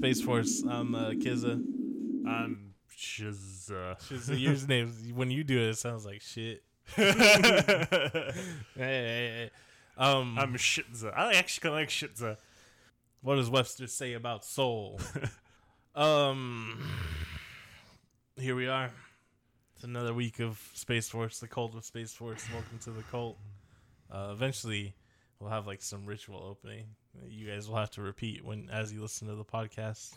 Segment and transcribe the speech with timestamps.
[0.00, 0.62] Space Force.
[0.66, 1.62] I'm uh, Kizza.
[2.26, 3.70] I'm Shiz.
[3.70, 4.90] Uh, Shizza, your name.
[5.14, 6.62] When you do it, it sounds like shit.
[6.96, 7.12] hey,
[8.76, 9.50] hey, hey.
[9.98, 11.12] Um, I'm Shitza.
[11.14, 12.38] I actually kind of like Shitza.
[13.20, 14.98] what does Webster say about soul?
[15.94, 16.82] um,
[18.36, 18.90] here we are.
[19.74, 22.46] It's another week of Space Force, the cult of Space Force.
[22.50, 23.36] Welcome to the cult.
[24.10, 24.94] Uh, eventually,
[25.38, 26.86] we'll have like some ritual opening.
[27.22, 30.12] That You guys will have to repeat when as you listen to the podcast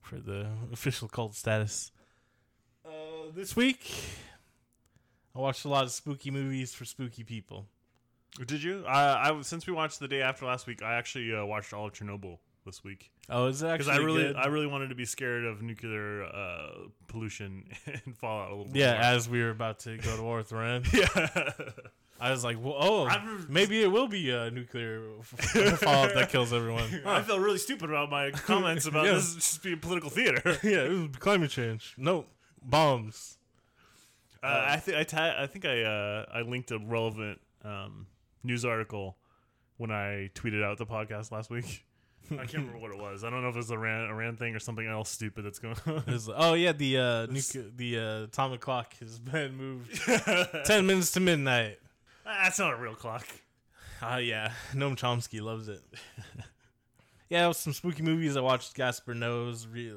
[0.00, 1.90] for the official cult status.
[2.84, 3.92] Uh, this week,
[5.34, 7.66] I watched a lot of spooky movies for spooky people.
[8.46, 8.84] Did you?
[8.86, 11.86] I, I since we watched the day after last week, I actually uh, watched all
[11.86, 14.36] of Chernobyl this week Oh, is it because I really, good?
[14.36, 16.68] I really wanted to be scared of nuclear uh,
[17.08, 18.76] pollution and fallout a little bit.
[18.80, 19.02] yeah, more.
[19.02, 20.84] as we were about to go to war with Iran.
[20.92, 21.50] yeah.
[22.20, 26.52] I was like, well, oh, I've- maybe it will be a nuclear fallout that kills
[26.52, 27.02] everyone.
[27.06, 29.12] I felt really stupid about my comments about Yeah.
[29.14, 30.40] this just being political theater.
[30.62, 31.94] yeah, it was climate change.
[31.98, 32.24] No,
[32.62, 33.38] bombs.
[34.42, 38.06] Uh, I think I ta- I think I uh, I linked a relevant um,
[38.44, 39.16] news article
[39.76, 41.84] when I tweeted out the podcast last week.
[42.30, 43.22] I can't remember what it was.
[43.24, 45.58] I don't know if it was a Iran, Iran thing or something else stupid that's
[45.58, 46.02] going on.
[46.06, 50.00] Was- oh yeah, the uh, nuc- the uh, atomic clock has been moved
[50.64, 51.78] ten minutes to midnight.
[52.26, 53.26] That's not a real clock.
[54.02, 55.80] Ah, yeah, Noam Chomsky loves it.
[57.30, 58.36] yeah, it was some spooky movies.
[58.36, 59.94] I watched Gaspar Noé's re-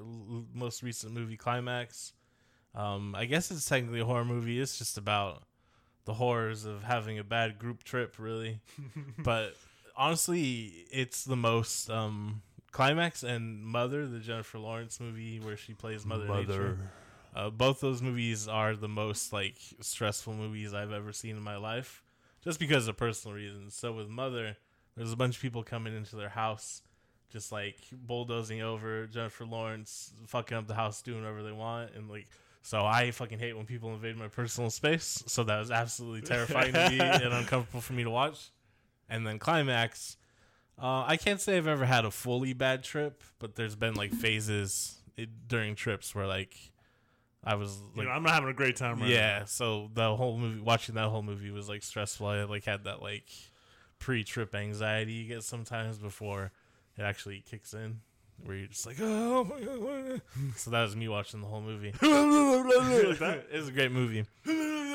[0.53, 2.13] most recent movie, Climax.
[2.75, 4.59] Um, I guess it's technically a horror movie.
[4.59, 5.44] It's just about
[6.06, 8.62] the horrors of having a bad group trip, really.
[9.18, 9.56] but
[9.97, 12.41] honestly, it's the most um,
[12.72, 16.78] Climax and Mother, the Jennifer Lawrence movie where she plays Mother, Nature.
[17.35, 21.57] Uh, both those movies are the most like stressful movies I've ever seen in my
[21.57, 22.01] life,
[22.44, 23.75] just because of personal reasons.
[23.75, 24.57] So with Mother,
[24.95, 26.81] there's a bunch of people coming into their house,
[27.29, 32.09] just like bulldozing over Jennifer Lawrence, fucking up the house, doing whatever they want, and
[32.09, 32.27] like.
[32.61, 35.23] So I fucking hate when people invade my personal space.
[35.27, 38.51] So that was absolutely terrifying to me and uncomfortable for me to watch.
[39.09, 40.17] And then climax,
[40.77, 44.13] uh, I can't say I've ever had a fully bad trip, but there's been like
[44.13, 46.56] phases it, during trips where like
[47.44, 49.45] I was You like, know, I'm not having a great time right yeah.
[49.45, 52.27] So the whole movie, watching that whole movie was like stressful.
[52.27, 53.25] I like had that like
[53.97, 56.51] pre-trip anxiety you get sometimes before
[56.97, 58.01] it actually kicks in,
[58.44, 60.22] where you're just like, oh my god.
[60.57, 61.94] So that was me watching the whole movie.
[62.01, 64.25] it was a great movie.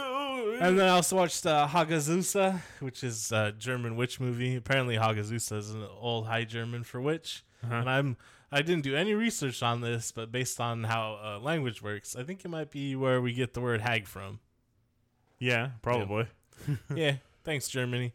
[0.61, 4.55] And then I also watched uh, Hagazussa, which is a German witch movie.
[4.57, 7.45] Apparently, Hagazussa is an old High German for witch.
[7.63, 7.75] Uh-huh.
[7.75, 8.17] And I'm
[8.55, 12.23] I didn't do any research on this, but based on how uh, language works, I
[12.23, 14.39] think it might be where we get the word hag from.
[15.41, 16.29] yeah, probably.
[16.95, 18.13] yeah, thanks Germany.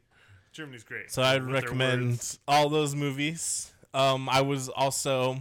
[0.53, 1.11] Germany's great.
[1.11, 3.73] So I'd With recommend all those movies.
[3.93, 5.39] Um, I was also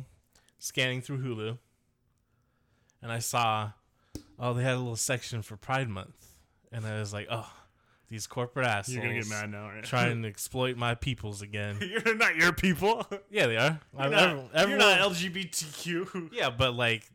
[0.58, 1.58] scanning through Hulu,
[3.00, 3.70] and I saw,
[4.36, 6.26] oh, they had a little section for Pride Month,
[6.72, 7.48] and I was like, oh,
[8.08, 9.84] these corporate assholes You're gonna get mad now, right?
[9.84, 11.76] trying to exploit my peoples again.
[12.04, 13.06] you're not your people.
[13.30, 13.80] Yeah, they are.
[13.98, 16.30] You're not, everyone- you're not LGBTQ.
[16.32, 17.08] yeah, but like,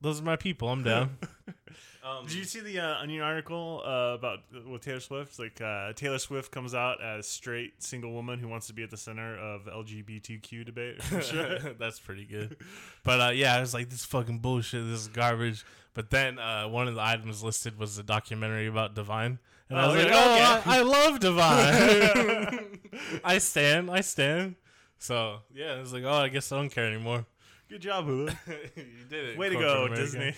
[0.00, 0.68] those are my people.
[0.68, 1.16] I'm down.
[2.04, 5.30] um, Did you see the uh, Onion article uh, about with Taylor Swift?
[5.30, 8.82] It's Like uh, Taylor Swift comes out as straight single woman who wants to be
[8.82, 11.00] at the center of LGBTQ debate.
[11.78, 12.56] That's pretty good.
[13.04, 14.84] But uh, yeah, I was like, this fucking bullshit.
[14.86, 15.64] This is garbage.
[15.96, 19.38] But then uh, one of the items listed was a documentary about Divine.
[19.70, 20.70] And I Oh, was like, oh, okay.
[20.70, 22.80] I, I love Divine.
[23.24, 23.90] I stand.
[23.90, 24.56] I stand.
[24.98, 27.24] So yeah, I was like, oh, I guess I don't care anymore.
[27.70, 28.36] Good job, Hulu.
[28.76, 29.38] you did it.
[29.38, 29.96] Way to go, America.
[30.02, 30.34] Disney.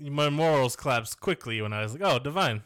[0.00, 2.62] My morals collapsed quickly when I was like, oh, Divine.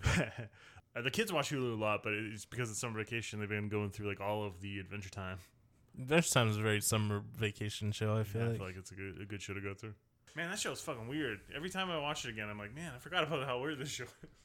[0.94, 3.40] Uh, the kids watch Hulu a lot, but it's because it's summer vacation.
[3.40, 5.38] They've been going through like all of the Adventure Time.
[5.98, 8.16] Adventure Time is a very summer vacation show.
[8.16, 8.56] I feel Yeah, I like.
[8.58, 9.94] feel like it's a good a good show to go through.
[10.34, 11.40] Man, that show's fucking weird.
[11.54, 13.90] Every time I watch it again, I'm like, man, I forgot about how weird this
[13.90, 14.04] show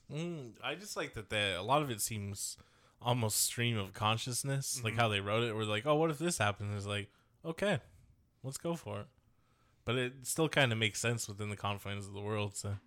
[0.10, 0.16] is.
[0.22, 2.58] Mm, I just like that they, a lot of it seems
[3.02, 4.98] almost stream of consciousness, like Mhm.
[5.00, 5.56] how they wrote it.
[5.56, 6.76] We're like, oh, what if this happens?
[6.76, 7.10] It's like,
[7.46, 7.80] okay,
[8.44, 9.08] let's go for it.
[9.86, 12.56] But it still kind of makes sense within the confines of the world.
[12.58, 12.78] So,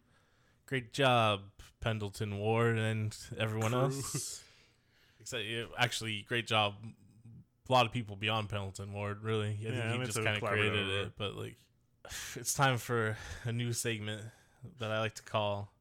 [0.67, 1.43] great job,
[1.81, 3.81] Pendleton Ward and everyone Crew.
[3.81, 4.43] else.
[5.21, 6.75] Except, yeah, actually, great job.
[7.69, 9.51] A lot of people beyond Pendleton Ward, really.
[9.51, 11.13] I Yeah, think he just kind of created it.
[11.17, 11.57] But like,
[12.37, 14.23] it's time for a new segment
[14.79, 15.73] that I like to call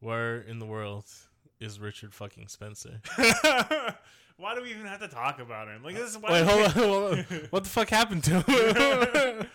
[0.00, 1.04] "Where in the World
[1.60, 3.00] is Richard fucking Spencer?"
[4.36, 5.84] Why do we even have to talk about him?
[5.84, 7.24] Like this is why Wait, hold on, hold on.
[7.50, 9.46] What the fuck happened to him?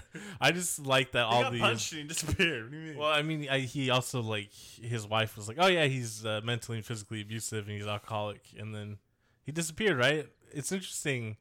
[0.40, 1.60] I just like that He all got the.
[1.60, 2.64] punched and he disappeared.
[2.64, 2.98] What do you mean?
[2.98, 6.40] Well, I mean, I, he also like his wife was like, "Oh yeah, he's uh,
[6.42, 8.98] mentally and physically abusive and he's alcoholic," and then
[9.44, 10.26] He disappeared, right?
[10.52, 11.36] It's interesting.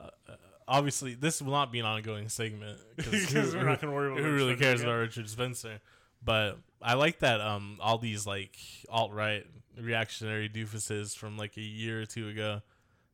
[0.00, 0.32] Uh, uh,
[0.68, 4.24] obviously, this will not be an ongoing segment Because we're not gonna worry about who
[4.32, 4.92] Richard really cares again.
[4.92, 5.80] about Richard Spencer.
[6.24, 8.56] But I like that um all these like
[8.88, 9.46] alt right
[9.80, 12.62] reactionary doofuses from like a year or two ago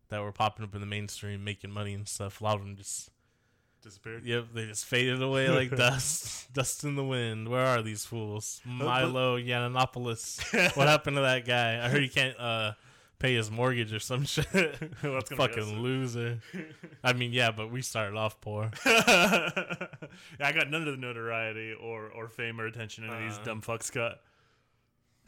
[0.09, 2.41] that were popping up in the mainstream making money and stuff.
[2.41, 3.11] A lot of them just
[3.83, 4.25] disappeared.
[4.25, 7.49] yep they just faded away like dust, dust in the wind.
[7.49, 8.61] Where are these fools?
[8.65, 10.77] Milo Yiannopoulos.
[10.77, 11.85] what happened to that guy?
[11.85, 12.73] I heard he can't uh
[13.23, 14.47] pay his mortgage or some shit.
[15.03, 15.37] Well, that's gonna.
[15.49, 16.41] Fucking loser.
[17.05, 18.71] I mean, yeah, but we started off poor.
[18.87, 19.79] yeah,
[20.41, 23.45] I got none of the notoriety or, or fame or attention any of these Uh,
[23.45, 24.19] dumb fucks got.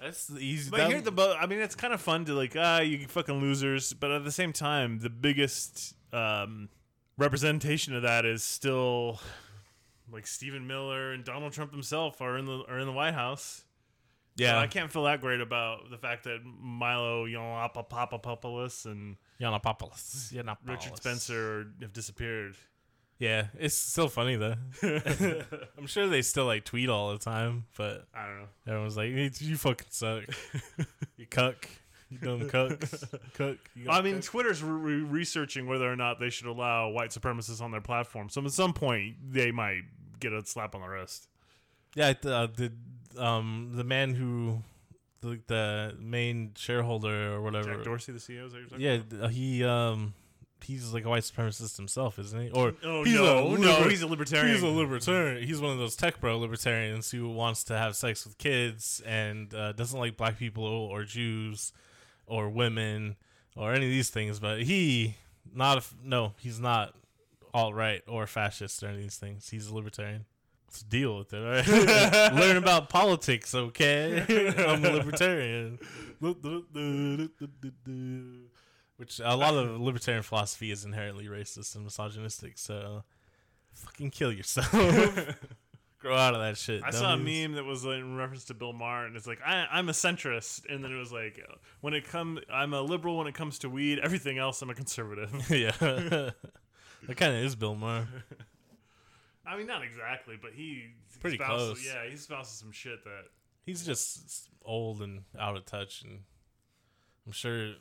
[0.01, 0.71] That's the easy.
[0.71, 3.07] But that- here the bo- I mean, it's kind of fun to like, ah, you
[3.07, 3.93] fucking losers.
[3.93, 6.69] But at the same time, the biggest um,
[7.17, 9.21] representation of that is still
[10.13, 13.65] like Stephen Miller and Donald Trump himself are in the are in the White House.
[14.37, 20.33] So yeah, I can't feel that great about the fact that Milo Yiannopoulos and Yiannopoulos.
[20.33, 20.57] Yiannopoulos.
[20.69, 22.57] Richard Spencer have disappeared.
[23.19, 24.57] Yeah, it's still funny though.
[25.79, 28.49] I'm sure they still like tweet all the time, but I don't know.
[28.67, 30.25] everyone's like, hey, "You fucking suck,
[31.17, 31.69] you cuck,
[32.11, 36.29] you dumb cucks, cuck." You I mean, cuck." Twitter's re- researching whether or not they
[36.29, 38.29] should allow white supremacists on their platform.
[38.29, 39.83] So at some point, they might
[40.19, 41.29] get a slap on the wrist.
[41.95, 42.73] yeah, uh, the
[43.19, 44.63] um the man who
[45.21, 47.75] the the main shareholder or whatever.
[47.77, 49.25] Jack Dorsey, the CEO, is that you're talking Yeah, about?
[49.25, 50.15] uh, he um
[50.63, 52.51] he's like a white supremacist himself, isn't he?
[52.51, 54.55] Or Oh he's no, a no, he's a libertarian.
[54.55, 55.47] He's a libertarian.
[55.47, 59.53] He's one of those tech bro libertarians who wants to have sex with kids and
[59.55, 61.73] uh, doesn't like black people or Jews
[62.27, 63.17] or women
[63.57, 64.41] or any of these things.
[64.41, 65.17] But he
[65.55, 66.95] not a f no, he's not
[67.53, 69.49] alt right or fascist or any of these things.
[69.51, 70.25] He's a libertarian.
[70.75, 71.39] Let's deal with it.
[71.39, 72.33] all right?
[72.35, 74.25] Learn about politics, okay?
[74.59, 75.79] I'm a libertarian.
[78.97, 82.59] Which a lot of libertarian philosophy is inherently racist and misogynistic.
[82.59, 83.05] So,
[83.73, 84.73] fucking kill yourself.
[86.01, 86.83] Grow out of that shit.
[86.83, 89.39] I saw a meme that was like, in reference to Bill Maher, and it's like
[89.47, 91.41] I, I'm a centrist, and then it was like
[91.83, 94.01] when it comes, I'm a liberal when it comes to weed.
[94.01, 95.31] Everything else, I'm a conservative.
[95.51, 98.09] yeah, that kind of is Bill Maher.
[99.47, 100.89] I mean, not exactly, but he
[101.21, 101.87] Pretty espouses- close.
[101.87, 103.25] Yeah, he espouses some shit that
[103.67, 106.21] He's just old and out of touch, and
[107.27, 107.73] I'm sure.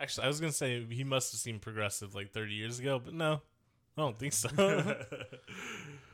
[0.00, 3.14] Actually, I was gonna say he must have seemed progressive like 30 years ago, but
[3.14, 3.40] no,
[3.96, 4.48] I don't think so.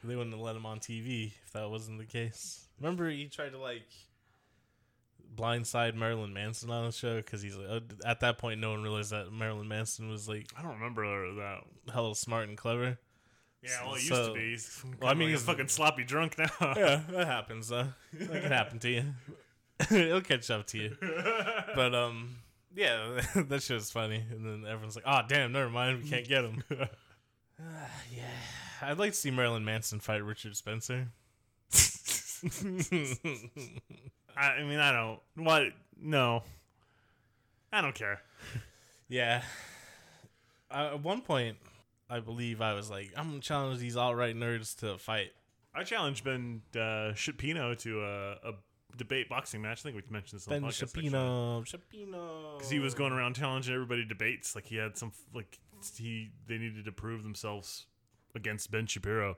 [0.05, 2.69] they wouldn't have let him on TV if that wasn't the case.
[2.79, 3.87] Remember, he tried to like
[5.35, 8.83] blindside Marilyn Manson on the show because he's like, uh, at that point, no one
[8.83, 11.61] realized that Marilyn Manson was like I don't remember that.
[11.93, 12.99] hella smart and clever.
[13.63, 14.51] Yeah, well, it used So- to be.
[14.51, 16.51] He's Well, I mean, like he's- fucking sloppy drunk now.
[16.77, 17.89] yeah, that happens though.
[18.13, 19.05] That can happen to you.
[19.91, 20.97] It'll catch up to you.
[21.75, 22.37] But um,
[22.75, 24.25] yeah, that shit was funny.
[24.31, 26.63] And then everyone's like, "Oh, damn, never mind, we can't get him."
[28.13, 28.25] yeah,
[28.83, 31.09] I'd like to see Marilyn Manson fight Richard Spencer.
[34.37, 35.21] I, I mean, I don't.
[35.37, 35.65] What?
[36.01, 36.43] No.
[37.73, 38.23] I don't care.
[39.09, 39.43] yeah.
[40.71, 41.57] Uh, at one point,
[42.11, 45.33] I believe I was like, "I'm gonna challenge these alt right nerds to a fight."
[45.75, 48.53] I challenged Ben uh, Shapino to a, a
[48.97, 49.81] debate boxing match.
[49.81, 50.93] I think we mentioned this on Ben the podcast.
[50.93, 54.55] Shapino, Shapino, Because he was going around challenging everybody to debates.
[54.55, 55.59] Like he had some, like,
[55.97, 57.87] he they needed to prove themselves
[58.35, 59.37] against Ben Shapiro.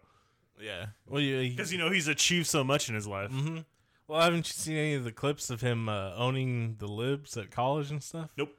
[0.58, 0.86] Yeah.
[1.06, 3.30] Well, yeah, Because, you know, he's achieved so much in his life.
[3.30, 3.58] hmm
[4.06, 7.50] Well, haven't you seen any of the clips of him uh, owning the libs at
[7.50, 8.30] college and stuff?
[8.36, 8.56] Nope.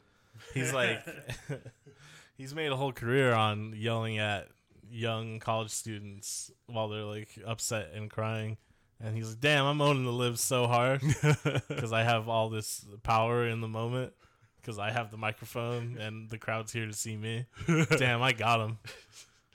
[0.53, 1.05] He's like,
[2.41, 4.47] he's made a whole career on yelling at
[4.89, 8.57] young college students while they're like upset and crying.
[8.99, 11.01] And he's like, damn, I'm owning the libs so hard
[11.69, 14.13] because I have all this power in the moment
[14.59, 17.45] because I have the microphone and the crowd's here to see me.
[17.97, 18.79] damn, I got him.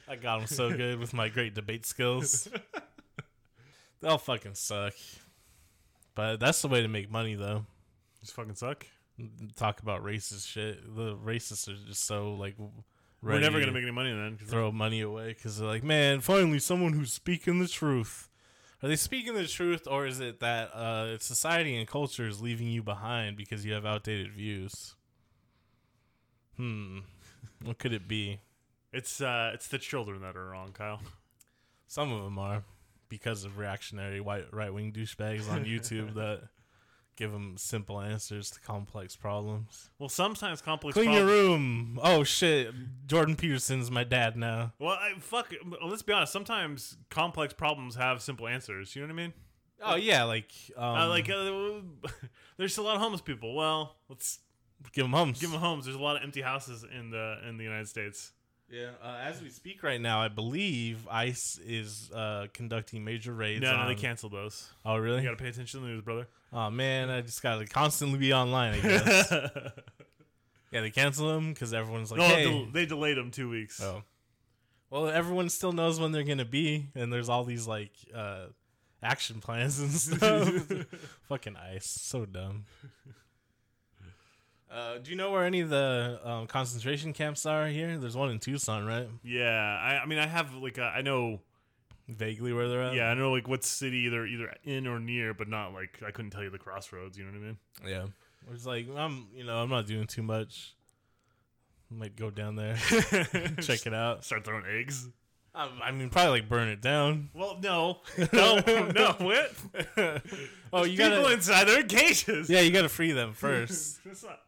[0.09, 2.49] I got him so good with my great debate skills.
[4.01, 4.95] They'll fucking suck.
[6.15, 7.67] But that's the way to make money, though.
[8.21, 8.87] Just fucking suck.
[9.57, 10.83] Talk about racist shit.
[10.95, 12.57] The racists are just so like.
[13.23, 14.39] We're never going to make any money then.
[14.47, 18.29] throw money away because they're like, man, finally someone who's speaking the truth.
[18.83, 22.69] Are they speaking the truth, or is it that uh, society and culture is leaving
[22.69, 24.95] you behind because you have outdated views?
[26.57, 26.99] Hmm,
[27.65, 28.41] what could it be?
[28.93, 31.01] It's, uh, it's the children that are wrong, Kyle.
[31.87, 32.65] Some of them are
[33.09, 36.43] because of reactionary white right wing douchebags on YouTube that
[37.17, 39.91] give them simple answers to complex problems.
[39.99, 42.01] Well, sometimes complex Clean your problems- room.
[42.03, 42.73] Oh shit,
[43.07, 44.73] Jordan Peterson's my dad now.
[44.79, 45.53] Well, I, fuck.
[45.85, 46.33] Let's be honest.
[46.33, 48.95] Sometimes complex problems have simple answers.
[48.95, 49.33] You know what I mean?
[49.83, 51.51] Oh yeah, like um, uh, like, uh,
[52.57, 53.55] there's a lot of homeless people.
[53.55, 54.39] Well, let's
[54.93, 55.41] Give them homes.
[55.41, 55.85] Give them homes.
[55.87, 58.33] There's a lot of empty houses in the in the United States.
[58.71, 63.63] Yeah, uh, as we speak right now, I believe ICE is uh, conducting major raids.
[63.63, 64.69] No, no, on- they canceled those.
[64.85, 65.19] Oh, really?
[65.23, 66.27] You got to pay attention to the news, brother.
[66.53, 68.75] Oh man, I just gotta constantly be online.
[68.75, 69.33] I guess.
[70.73, 73.81] yeah, they cancel them because everyone's like, no, "Hey." del- they delayed them two weeks.
[73.83, 74.03] oh,
[74.91, 78.47] well, everyone still knows when they're gonna be, and there's all these like uh,
[79.03, 80.49] action plans and stuff.
[81.29, 82.65] Fucking ICE, so dumb.
[84.71, 87.99] Uh, do you know where any of the um, concentration camps are here?
[87.99, 89.09] There's one in Tucson, right?
[89.23, 89.49] Yeah,
[89.81, 91.41] I, I mean, I have like a, I know,
[92.09, 92.95] Vaguely where they're at.
[92.95, 96.11] yeah, I know like what city they're either in or near, but not like I
[96.13, 97.19] couldn't tell you the crossroads.
[97.19, 97.57] You know what I mean?
[97.87, 98.05] Yeah.
[98.53, 100.75] It's like I'm, you know, I'm not doing too much.
[101.91, 102.77] Might go down there,
[103.61, 104.25] check it out.
[104.25, 105.09] Start throwing eggs.
[105.55, 107.31] I, I mean, probably like burn it down.
[107.35, 108.01] Well, no,
[108.33, 108.57] no,
[108.95, 109.15] no.
[109.19, 109.53] What?
[110.73, 112.51] Oh, you got People gotta, inside their cages.
[112.51, 113.99] yeah, you gotta free them first.
[114.05, 114.41] That's not-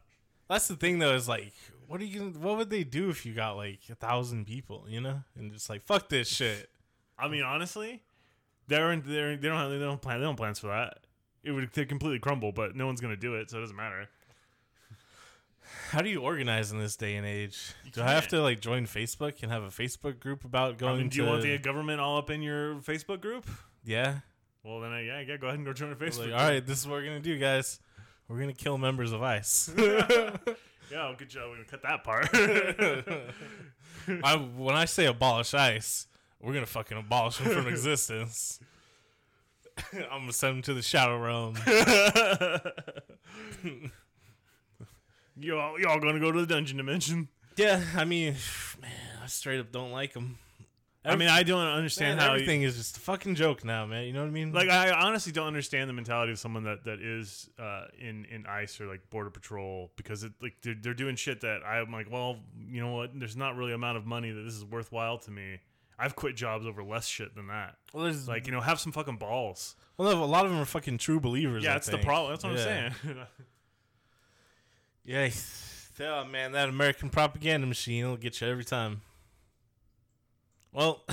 [0.49, 1.53] That's the thing, though, is like,
[1.87, 2.33] what are you?
[2.39, 5.69] What would they do if you got like a thousand people, you know, and just
[5.69, 6.69] like fuck this shit?
[7.17, 8.01] I mean, honestly,
[8.67, 10.99] they're they're they don't have, they don't plan they don't plans for that.
[11.43, 14.07] It would they completely crumble, but no one's gonna do it, so it doesn't matter.
[15.89, 17.73] How do you organize in this day and age?
[17.93, 20.93] do I have to like join Facebook and have a Facebook group about going?
[20.93, 23.47] I mean, do you to, want the government all up in your Facebook group?
[23.83, 24.19] Yeah.
[24.63, 26.19] Well, then, uh, yeah, yeah, go ahead and go join a Facebook.
[26.19, 26.39] Like, group.
[26.39, 27.79] all right, this is what we're gonna do, guys.
[28.29, 29.71] We're gonna kill members of ICE.
[30.91, 31.49] Yeah, good job.
[31.49, 32.29] We're gonna cut that part.
[34.23, 36.07] I, when I say abolish ICE,
[36.41, 38.59] we're gonna fucking abolish them from existence.
[39.93, 41.57] I'm gonna send them to the shadow realm.
[45.37, 47.27] y'all, y'all gonna go to the dungeon dimension?
[47.55, 48.35] Yeah, I mean,
[48.81, 48.91] man,
[49.23, 50.39] I straight up don't like them.
[51.05, 54.03] I mean, I don't Man, understand how everything is just a fucking joke now, man.
[54.05, 54.51] You know what I mean?
[54.51, 58.45] Like, I honestly don't understand the mentality of someone that that is uh, in in
[58.45, 62.11] ICE or like border patrol because it like they're, they're doing shit that I'm like,
[62.11, 62.37] well,
[62.67, 63.17] you know what?
[63.17, 65.59] There's not really amount of money that this is worthwhile to me.
[65.97, 67.75] I've quit jobs over less shit than that.
[67.93, 69.75] well, there's Like, you know, have some fucking balls.
[69.97, 71.63] well, no, a lot of them are fucking true believers.
[71.63, 72.31] Yeah, I that's the problem.
[72.33, 72.59] That's what Yeah.
[72.59, 73.17] I'm saying.
[75.05, 75.29] Yeah,
[75.99, 79.01] yeah, man, that American propaganda machine will get you every time.
[80.71, 81.05] Well,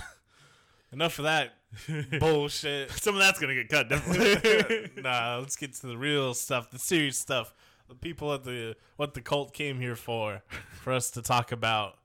[0.93, 1.55] enough of that
[2.21, 2.91] bullshit.
[2.93, 4.91] some of that's gonna get cut, definitely.
[5.03, 7.55] nah, let's get to the real stuff, the serious stuff.
[7.89, 10.43] The people at the what the cult came here for,
[10.83, 11.99] for us to talk about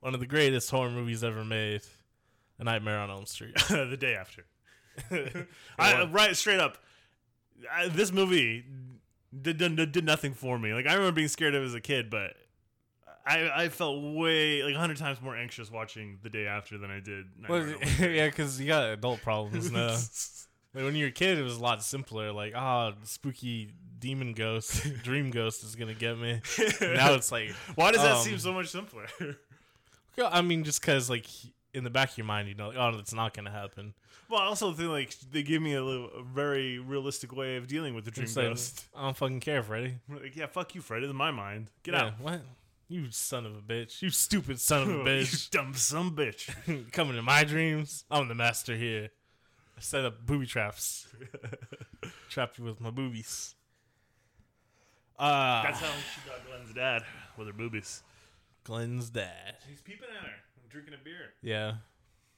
[0.00, 1.82] one of the greatest horror movies ever made,
[2.58, 3.54] A Nightmare on Elm Street.
[3.68, 4.46] the day after.
[5.78, 6.78] I, right, straight up.
[7.70, 8.64] I, this movie
[9.42, 10.72] did, did did nothing for me.
[10.72, 12.32] Like I remember being scared of it as a kid, but
[13.26, 16.90] I I felt way like a hundred times more anxious watching the day after than
[16.90, 17.26] I did.
[17.48, 18.10] Well, on Elm Street.
[18.16, 19.96] yeah, because you got adult problems now.
[20.74, 22.32] Like when you're a kid, it was a lot simpler.
[22.32, 26.42] Like, ah, spooky demon ghost, dream ghost is gonna get me.
[26.82, 29.06] now it's like, Why does that um, seem so much simpler?
[30.18, 31.24] yeah, I mean, just because like
[31.72, 33.94] in the back of your mind, you know, like, oh, it's not gonna happen.
[34.28, 37.66] well, I also think like they give me a, little, a very realistic way of
[37.66, 38.84] dealing with the dream It's like, ghost.
[38.94, 39.94] I don't fucking care, Freddy.
[40.10, 41.02] Like, yeah, fuck you, Fred.
[41.04, 41.70] It's in my mind.
[41.84, 42.20] Get Yeah, out.
[42.20, 42.42] What?
[42.88, 44.00] You son of a bitch.
[44.00, 45.32] You stupid son of a bitch.
[45.32, 46.48] you dumb some bitch.
[46.92, 48.04] Coming to my dreams.
[48.10, 49.10] I'm the master here.
[49.76, 51.08] I set up booby traps.
[52.30, 53.54] Trapped you with my boobies.
[55.18, 57.02] Uh, That's how she got Glen's dad
[57.36, 58.02] with her boobies.
[58.64, 59.56] Glen's dad.
[59.68, 61.32] He's peeping at her, I'm drinking a beer.
[61.42, 61.74] Yeah.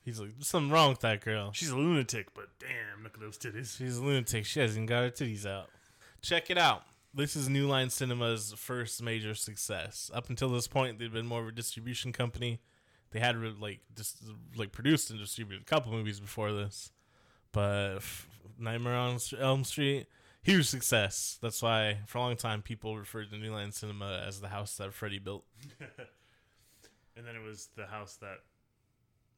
[0.04, 1.52] He's like, there's something wrong with that girl.
[1.52, 3.76] She's a lunatic, but damn, look at those titties.
[3.76, 4.46] She's a lunatic.
[4.46, 5.68] She hasn't got her titties out.
[6.22, 6.82] Check it out.
[7.14, 10.10] This is New Line Cinema's first major success.
[10.14, 12.60] Up until this point, they'd been more of a distribution company.
[13.10, 14.18] They had like just
[14.56, 16.92] like produced and distributed a couple movies before this,
[17.52, 20.06] but f- Nightmare on Elm Street,
[20.42, 21.38] huge success.
[21.40, 24.76] That's why for a long time people referred to New Line Cinema as the house
[24.76, 25.44] that Freddy built.
[27.16, 28.36] And then it was the house that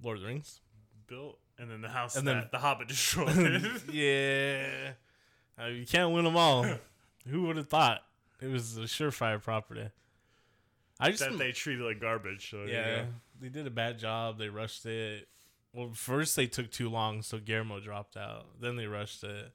[0.02, 0.60] Lord of the Rings.
[1.06, 3.82] built, and then the house And that then- the Hobbit destroyed.
[3.90, 4.90] yeah,
[5.58, 6.64] Uh, you can't win them all.
[7.28, 8.00] Who would have thought
[8.40, 9.88] it was a surefire property?
[10.98, 12.50] I just that they treated like garbage.
[12.50, 13.04] So you yeah,
[13.40, 14.38] they did a bad job.
[14.38, 15.28] They rushed it.
[15.72, 18.46] Well, first they took too long, so Guillermo dropped out.
[18.60, 19.52] Then they rushed it,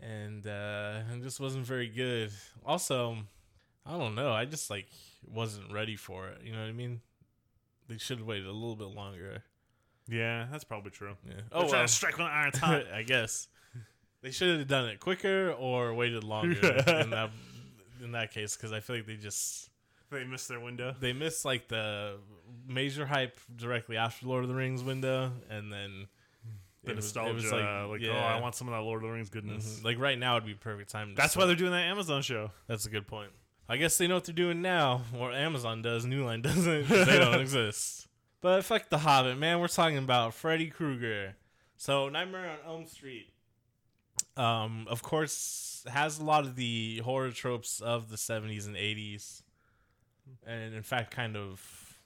[0.00, 2.30] and uh, it just wasn't very good.
[2.64, 3.16] Also,
[3.86, 4.32] I don't know.
[4.32, 4.86] I just like
[5.26, 6.42] wasn't ready for it.
[6.44, 7.00] You know what I mean?
[7.88, 9.42] They should have waited a little bit longer.
[10.08, 11.16] yeah, that's probably true.
[11.26, 11.34] Yeah.
[11.50, 11.82] Oh, trying well.
[11.82, 12.84] to strike when the iron's hot.
[12.92, 13.48] I guess
[14.22, 17.30] they should have done it quicker or waited longer in that
[18.02, 19.68] in that case because I feel like they just
[20.10, 20.94] they missed their window.
[20.98, 22.16] they missed like the
[22.66, 26.08] major hype directly after Lord of the Rings window, and then
[26.82, 28.12] The it was- nostalgia, was like, oh, yeah.
[28.34, 29.78] I want some of that Lord of the Rings goodness.
[29.80, 29.84] Mhm.
[29.84, 31.10] like right now would be perfect time.
[31.10, 31.42] to That's start.
[31.44, 32.50] why they're doing that Amazon show.
[32.66, 33.30] That's a good point.
[33.68, 36.04] I guess they know what they're doing now, or Amazon does.
[36.04, 36.88] New Line doesn't.
[36.88, 38.08] they don't exist.
[38.40, 39.60] But fuck the Hobbit, man.
[39.60, 41.36] We're talking about Freddy Krueger.
[41.76, 43.28] So Nightmare on Elm Street,
[44.36, 49.42] um, of course, has a lot of the horror tropes of the '70s and '80s,
[50.46, 51.98] and in fact, kind of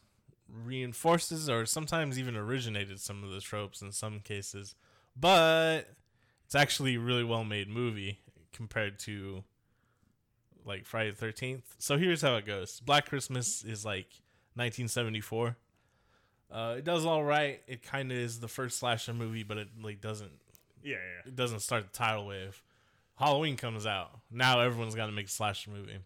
[0.49, 4.75] reinforces or sometimes even originated some of the tropes in some cases.
[5.19, 5.89] But
[6.45, 8.19] it's actually a really well made movie
[8.53, 9.45] compared to
[10.65, 11.75] like Friday the Thirteenth.
[11.79, 14.21] So here's how it goes: Black Christmas is like
[14.55, 15.57] 1974.
[16.51, 17.61] Uh, it does all right.
[17.67, 20.33] It kind of is the first slasher movie, but it like doesn't
[20.85, 21.27] Yeah, yeah.
[21.29, 22.63] it doesn't start the tidal wave.
[23.17, 24.11] Halloween comes out.
[24.31, 25.99] Now everyone's got to make a slasher movie.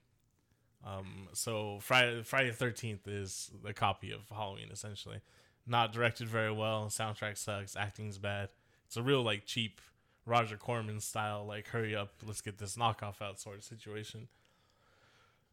[0.87, 5.21] Um, so Friday Friday the Thirteenth is a copy of Halloween, essentially.
[5.67, 6.87] Not directed very well.
[6.87, 7.77] Soundtrack sucks.
[7.77, 8.49] Acting's bad.
[8.87, 9.81] It's a real like cheap
[10.25, 14.29] Roger Corman style, like hurry up, let's get this knockoff out sort of situation.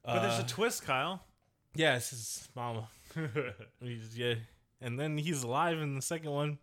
[0.05, 1.23] But there's Uh, a twist, Kyle.
[1.73, 2.89] yeah, it's his mama.
[4.13, 4.35] Yeah,
[4.81, 6.57] and then he's alive in the second one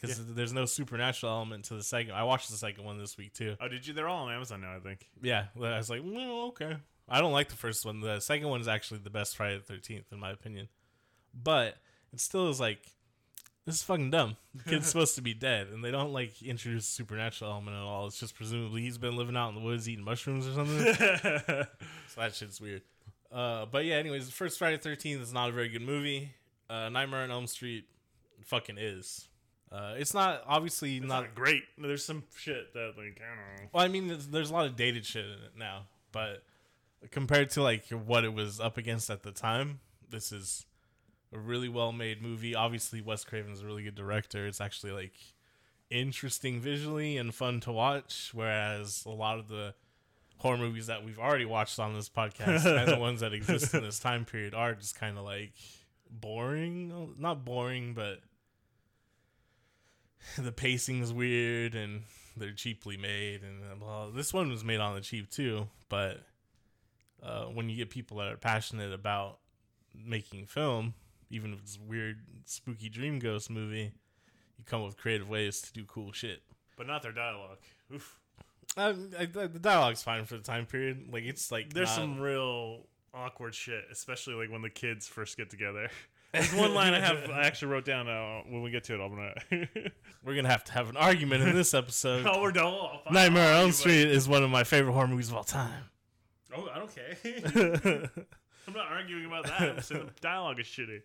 [0.00, 2.12] because there's no supernatural element to the second.
[2.12, 3.56] I watched the second one this week too.
[3.60, 3.94] oh, did you?
[3.94, 5.08] They're all on Amazon now, I think.
[5.22, 6.76] Yeah, I was like, well, okay.
[7.08, 8.00] I don't like the first one.
[8.00, 10.68] The second one is actually the best Friday the Thirteenth, in my opinion.
[11.34, 11.76] But
[12.12, 12.80] it still is like,
[13.64, 14.36] this is fucking dumb.
[14.54, 17.82] The kid's supposed to be dead, and they don't like introduce a supernatural element at
[17.82, 18.06] all.
[18.06, 20.94] It's just presumably he's been living out in the woods eating mushrooms or something.
[20.94, 22.82] so that shit's weird.
[23.32, 26.32] Uh, but yeah, anyways, the first Friday the Thirteenth is not a very good movie.
[26.70, 27.86] Uh, Nightmare on Elm Street
[28.44, 29.28] fucking is.
[29.70, 31.62] Uh, it's not obviously It's not not great.
[31.76, 33.68] There's some shit that like I don't know.
[33.72, 36.42] well, I mean, there's, there's a lot of dated shit in it now, but
[37.10, 40.64] compared to like what it was up against at the time, this is
[41.32, 42.54] a really well made movie.
[42.54, 44.46] Obviously, Wes Craven's a really good director.
[44.46, 45.14] It's actually like
[45.90, 49.74] interesting visually and fun to watch, whereas a lot of the
[50.38, 53.82] horror movies that we've already watched on this podcast and the ones that exist in
[53.82, 55.52] this time period are just kind of like
[56.10, 57.14] boring.
[57.18, 58.20] Not boring, but
[60.38, 62.02] the pacing's weird and
[62.36, 66.22] they're cheaply made and well this one was made on the cheap too but
[67.22, 69.38] uh, when you get people that are passionate about
[69.94, 70.94] making film
[71.30, 73.92] even if it's a weird spooky dream ghost movie
[74.56, 76.42] you come up with creative ways to do cool shit
[76.76, 77.58] But not their dialogue.
[77.92, 78.18] Oof.
[78.76, 82.20] uh, I, the dialogue's fine for the time period like it's like There's not- some
[82.20, 85.88] real awkward shit, especially like when the kids first get together.
[86.32, 88.08] There's one line I have I actually wrote down.
[88.08, 89.68] Uh, when we get to it, I'm gonna.
[90.24, 92.74] we're gonna have to have an argument in this episode oh, we're done.
[93.10, 95.84] Nightmare on elm street is one of my favorite horror movies of all time
[96.54, 98.10] Oh, I don't care.
[98.66, 99.60] I'm not arguing about that.
[99.60, 101.00] I'm saying the dialogue is shitty.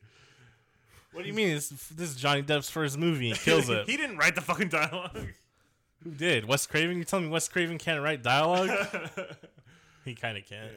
[1.14, 3.96] what do you mean it's, this is johnny depp's first movie he kills it he
[3.96, 5.28] didn't write the fucking dialogue.
[6.04, 6.46] Who did?
[6.46, 6.98] Wes Craven?
[6.98, 8.70] You telling me Wes Craven can't write dialogue?
[10.04, 10.70] he kind of can.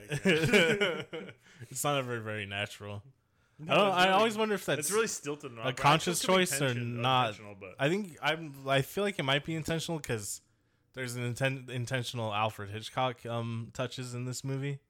[1.69, 3.03] it's not ever very natural.
[3.63, 3.79] I don't.
[3.79, 4.81] I really- always wonder if that's.
[4.81, 5.53] It's really stilted.
[5.63, 7.39] a conscious It could be choice or not.
[7.61, 8.53] But I think I'm.
[8.69, 10.43] I feel like it might be intentional because
[10.95, 14.81] there's an inten- intentional Alfred Hitchcock um touches in this movie.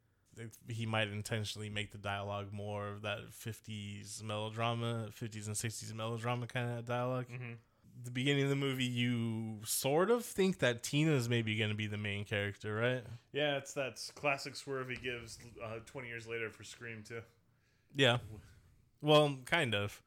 [0.68, 6.46] He might intentionally make the dialogue more of that 50s melodrama, 50s and 60s melodrama
[6.46, 7.24] kind of dialogue.
[7.32, 7.56] Mhm.
[8.04, 11.74] The beginning of the movie, you sort of think that Tina is maybe going to
[11.74, 13.02] be the main character, right?
[13.32, 17.22] yeah, it's that classic swerve he gives uh, 20 years later for Scream too.
[17.94, 18.18] Yeah.
[19.00, 20.02] Well, kind of.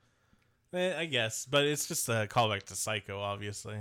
[0.74, 3.78] Eh, I guess, but it's just a callback to Psycho, obviously.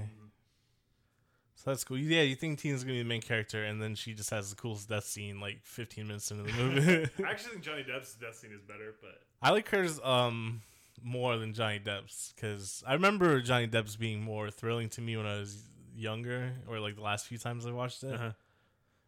[1.54, 1.98] So that's cool.
[1.98, 4.56] Yeah, you think Tina's gonna be the main character, and then she just has the
[4.56, 7.10] coolest death scene like 15 minutes into the movie.
[7.26, 10.62] I actually think Johnny Depp's death scene is better, but I like hers um
[11.02, 15.26] more than Johnny Depp's because I remember Johnny Depp's being more thrilling to me when
[15.26, 15.62] I was
[15.96, 18.14] younger, or like the last few times I watched it.
[18.18, 18.32] uh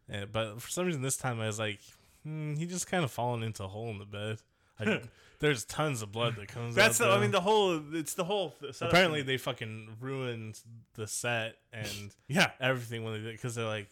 [0.09, 1.79] Yeah, but for some reason this time I was like,
[2.23, 4.39] hmm, he just kind of fallen into a hole in the bed.
[5.39, 6.75] There's tons of blood that comes.
[6.75, 7.11] that's out the.
[7.13, 7.81] I mean, the whole.
[7.93, 8.53] It's the whole.
[8.71, 10.59] setup apparently they fucking ruined
[10.93, 11.87] the set and
[12.27, 12.51] Yeah.
[12.59, 13.89] everything when they did because they're like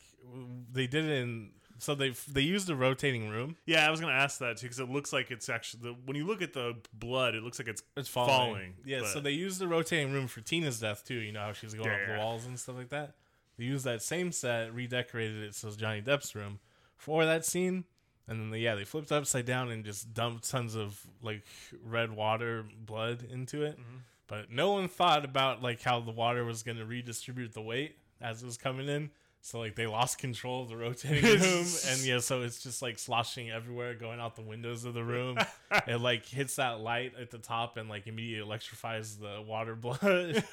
[0.71, 1.49] they did it in
[1.79, 3.55] so they they used a rotating room.
[3.65, 6.15] Yeah, I was gonna ask that too because it looks like it's actually the, when
[6.15, 8.29] you look at the blood, it looks like it's It's falling.
[8.31, 11.15] Falling, Yeah, so they used the rotating room for Tina's death too.
[11.15, 12.13] You know how she's going up Yeah.
[12.13, 13.15] the walls and stuff like that.
[13.57, 16.59] They used that same set, redecorated it so it's Johnny Depp's room
[16.95, 17.85] for that scene,
[18.29, 21.43] and then they, yeah, they flipped it upside down and just dumped tons of like
[21.83, 23.73] red water, blood into it.
[23.79, 23.97] Mm-hmm.
[24.27, 27.97] But no one thought about like how the water was going to redistribute the weight
[28.21, 29.09] as it was coming in.
[29.41, 32.99] So like they lost control of the rotating room, and yeah, so it's just like
[32.99, 35.37] sloshing everywhere, going out the windows of the room.
[35.87, 40.03] it like hits that light at the top and like immediately electrifies the water blood,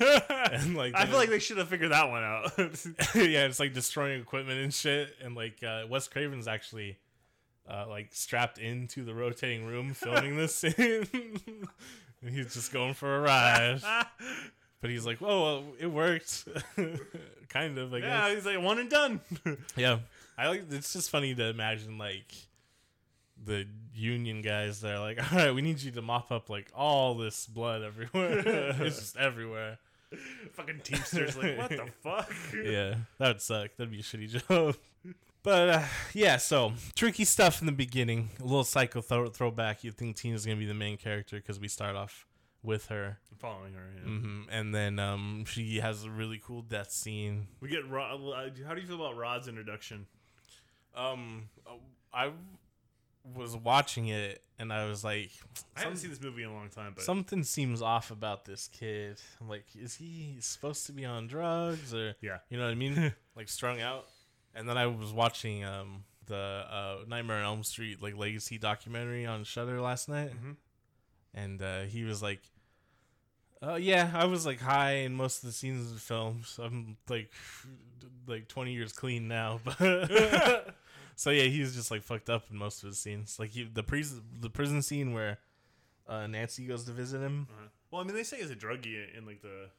[0.53, 2.53] and like I feel like they should have figured that one out.
[3.17, 5.17] yeah, it's like destroying equipment and shit.
[5.21, 6.97] And like uh, Wes Craven's actually
[7.69, 11.07] uh, like strapped into the rotating room filming this scene,
[12.23, 13.81] and he's just going for a ride.
[14.81, 16.47] But he's like, "Whoa, well, it worked,
[17.49, 19.21] kind of." I yeah, he's like one and done.
[19.75, 19.99] Yeah,
[20.37, 20.65] I like.
[20.71, 22.33] It's just funny to imagine like
[23.45, 24.81] the union guys.
[24.81, 28.43] They're like, "All right, we need you to mop up like all this blood everywhere.
[28.81, 29.79] it's just everywhere."
[30.53, 32.31] Fucking Teamsters, like what the fuck?
[32.55, 33.71] yeah, that would suck.
[33.77, 34.77] That'd be a shitty job.
[35.47, 35.83] But uh,
[36.13, 38.31] yeah, so tricky stuff in the beginning.
[38.41, 39.85] A little psycho throw- throwback.
[39.85, 42.27] You think Tina's gonna be the main character because we start off
[42.65, 43.87] with her, Following her.
[43.97, 44.03] Yeah.
[44.11, 47.47] hmm and then um, she has a really cool death scene.
[47.61, 48.21] We get Rod.
[48.21, 50.07] uh, How do you feel about Rod's introduction?
[50.97, 51.49] Um,
[52.13, 52.33] I
[53.37, 55.31] was watching it and I was like,
[55.77, 58.67] I haven't seen this movie in a long time, but something seems off about this
[58.73, 59.21] kid.
[59.41, 62.75] I'm like, is he supposed to be on drugs or yeah, You know what I
[62.75, 63.13] mean?
[63.37, 64.07] like strung out.
[64.57, 69.27] And then I was watching um the uh, Nightmare on Elm Street like legacy documentary
[69.27, 70.57] on Shudder last night, Mhm.
[71.35, 72.40] and uh, he was like,
[73.62, 76.42] "Oh yeah, I was like high in most of the scenes of the film.
[76.45, 77.31] So I'm like
[78.27, 79.61] like 20 years clean now."
[81.19, 83.38] So yeah, he was just like fucked up in most of his scenes.
[83.38, 85.38] Like he, the prison the prison scene where
[86.07, 87.47] uh, Nancy goes to visit him.
[87.51, 87.69] Uh-huh.
[87.90, 89.71] Well, I mean, they say he's a druggie, and like the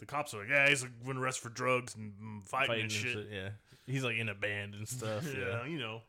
[0.00, 2.82] the cops are like, yeah, he's like been arrested for drugs and mm, fighting, Fighting
[2.82, 3.28] and shit.
[3.32, 3.50] Yeah,
[3.86, 5.24] he's like in a band and stuff.
[5.36, 5.66] yeah, yeah.
[5.66, 6.02] you know.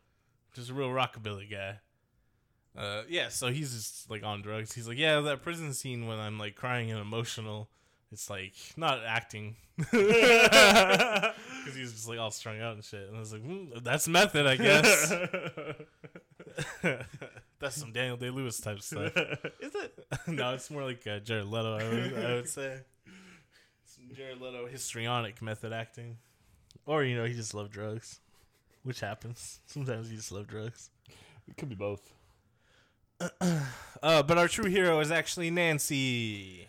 [0.54, 1.80] just a real rockabilly guy.
[2.76, 4.74] Uh, yeah, so he's just like on drugs.
[4.74, 7.70] He's like, yeah, that prison scene when I'm like crying and emotional,
[8.12, 11.34] it's like not acting because
[11.76, 13.08] he's just like all strung out and shit.
[13.08, 15.14] And I was like, hmm, that's method, I guess.
[17.60, 19.16] that's some Daniel Day Lewis type stuff.
[19.16, 20.06] Is it?
[20.28, 21.78] no, it's more like uh, Jared Leto.
[21.78, 22.82] I would, I would say
[23.86, 26.18] some Jared Leto histrionic method acting,
[26.86, 28.20] or you know, he just loved drugs,
[28.84, 30.10] which happens sometimes.
[30.12, 30.90] You just love drugs.
[31.48, 32.14] It could be both.
[34.02, 36.68] Uh, but our true hero is actually Nancy,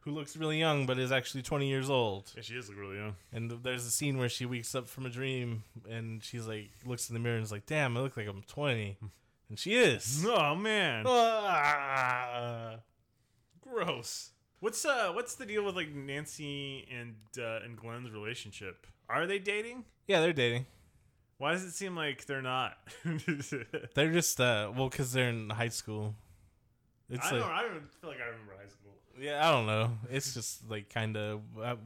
[0.00, 2.32] who looks really young but is actually 20 years old.
[2.34, 3.16] Yeah, she is like really young.
[3.34, 6.70] And th- there's a scene where she wakes up from a dream and she's like,
[6.86, 8.96] looks in the mirror and is like, damn, I look like I'm 20.
[9.50, 10.24] And she is.
[10.26, 12.76] Oh man, Ah,
[13.60, 14.30] gross.
[14.60, 18.86] what's uh what's the deal with like Nancy and uh, and Glen's relationship?
[19.08, 19.84] Are they dating?
[20.06, 20.66] Yeah, they're dating.
[21.38, 22.76] Why does it seem like they're not?
[23.94, 26.16] They're just, uh, well, because they're in high school.
[27.08, 27.50] It's I like, don't.
[27.50, 28.90] I don't feel like I remember high school.
[29.20, 29.92] yeah, I don't know.
[30.10, 31.40] It's just like kind of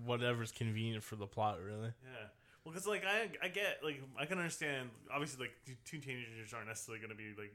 [0.06, 1.92] whatever's convenient for the plot, really.
[2.02, 2.28] Yeah.
[2.64, 4.88] Well, because like I, I get like I can understand.
[5.12, 7.52] Obviously, like two teenagers aren't necessarily going to be like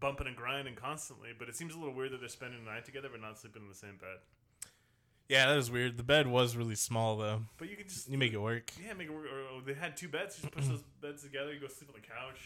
[0.00, 2.84] bumping and grinding constantly, but it seems a little weird that they're spending the night
[2.84, 4.18] together but not sleeping in the same bed.
[5.30, 5.96] Yeah, that was weird.
[5.96, 7.42] The bed was really small, though.
[7.56, 8.72] But you could just You make it work.
[8.84, 9.26] yeah make it work.
[9.26, 10.38] Or, or they had two beds.
[10.42, 11.52] You just push those beds together.
[11.52, 12.40] You go sleep on the couch.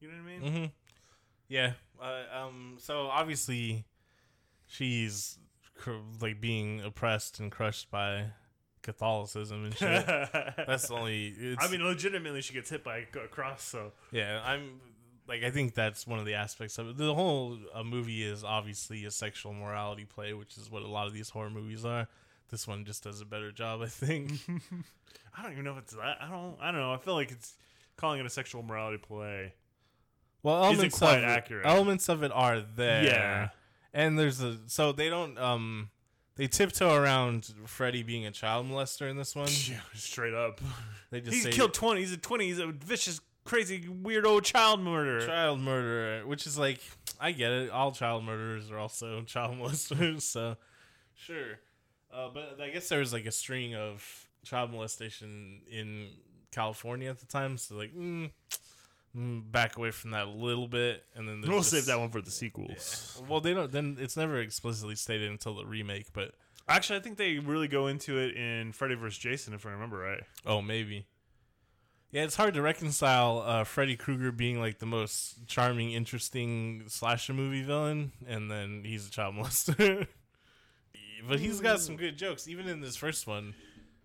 [0.00, 0.52] You know what I mean?
[0.52, 0.64] Mm-hmm.
[1.48, 1.72] Yeah.
[2.02, 2.76] Uh, um.
[2.80, 3.84] So obviously,
[4.66, 5.38] she's
[5.76, 8.26] cr- like being oppressed and crushed by
[8.82, 10.06] Catholicism and shit.
[10.06, 11.34] That's the only.
[11.38, 13.62] It's, I mean, legitimately, she gets hit by a cross.
[13.62, 14.40] So yeah.
[14.44, 14.80] I'm
[15.28, 16.96] like, I think that's one of the aspects of it.
[16.96, 21.06] The whole uh, movie is obviously a sexual morality play, which is what a lot
[21.06, 22.08] of these horror movies are.
[22.50, 24.32] This one just does a better job, I think.
[25.36, 26.18] I don't even know if it's that.
[26.20, 26.56] I don't.
[26.60, 26.92] I don't know.
[26.92, 27.54] I feel like it's
[27.96, 29.54] calling it a sexual morality play.
[30.42, 31.66] Well, elements quite of it, accurate.
[31.66, 33.04] elements of it are there.
[33.04, 33.48] Yeah.
[33.92, 35.90] and there's a so they don't um
[36.36, 39.48] they tiptoe around Freddy being a child molester in this one.
[39.68, 40.60] Yeah, straight up.
[41.10, 42.00] They just He's say killed twenty.
[42.02, 42.46] He's a twenty.
[42.46, 45.26] He's a vicious, crazy, weirdo child murderer.
[45.26, 46.80] child murderer, which is like
[47.20, 47.70] I get it.
[47.70, 50.56] All child murderers are also child molesters, so
[51.16, 51.58] sure.
[52.12, 56.08] Uh, but I guess there was like a string of child molestation in
[56.52, 58.30] California at the time, so like mm,
[59.16, 62.10] mm, back away from that a little bit, and then We'll just- save that one
[62.10, 63.22] for the sequels.
[63.28, 63.70] Well, they don't.
[63.70, 66.32] Then it's never explicitly stated until the remake, but
[66.68, 69.18] Actually, I think they really go into it in Freddy vs.
[69.18, 70.22] Jason, if I remember right.
[70.46, 71.04] Oh, maybe.
[72.12, 77.32] Yeah, it's hard to reconcile uh, Freddy Krueger being like the most charming, interesting slasher
[77.34, 80.06] movie villain, and then he's a child molester.
[81.28, 83.54] But he's got some good jokes, even in this first one.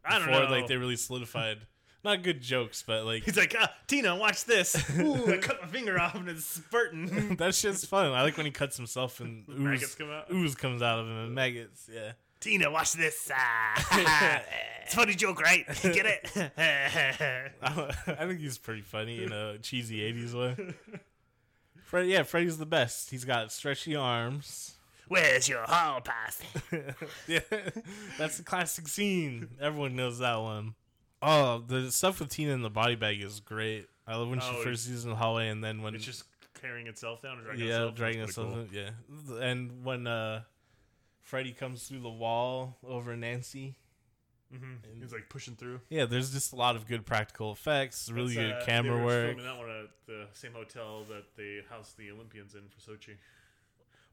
[0.03, 0.51] I don't before, know.
[0.51, 1.59] Like they really solidified,
[2.03, 4.75] not good jokes, but like He's like, ah, Tina, watch this.
[4.99, 7.35] Ooh, I cut my finger off and it's spurting.
[7.39, 8.11] that shit's fun.
[8.11, 10.31] I like when he cuts himself and Maggots ooze, come out.
[10.31, 11.89] ooze comes out of him and maggots.
[11.91, 12.11] Yeah.
[12.39, 13.31] Tina, watch this.
[13.33, 14.43] Ah.
[14.83, 15.65] it's a funny joke, right?
[15.81, 16.51] Get it?
[16.57, 20.75] I think he's pretty funny in a cheesy '80s way.
[21.85, 23.09] Fred, yeah, Freddy's the best.
[23.09, 24.74] He's got stretchy arms.
[25.07, 26.41] Where's your hall pass?
[27.27, 27.39] yeah,
[28.17, 29.49] that's the classic scene.
[29.61, 30.75] Everyone knows that one.
[31.21, 33.87] Oh, the stuff with Tina in the body bag is great.
[34.07, 36.23] I love when she Oh, first sees in the hallway, and then when It's just
[36.61, 37.39] tearing itself down.
[37.39, 37.95] Or dragging yeah, itself.
[37.95, 38.73] dragging That's pretty itself.
[39.31, 40.41] Yeah, and when uh,
[41.21, 43.75] Freddy comes through the wall over Nancy.
[44.51, 44.59] Cool.
[44.59, 45.81] hmm He's like pushing through.
[45.89, 48.97] Yeah, there's just a lot of good practical effects, really That's, good uh, they camera
[48.99, 49.27] were work.
[49.37, 53.15] filming that one at the same hotel that they housed the Olympians in for Sochi.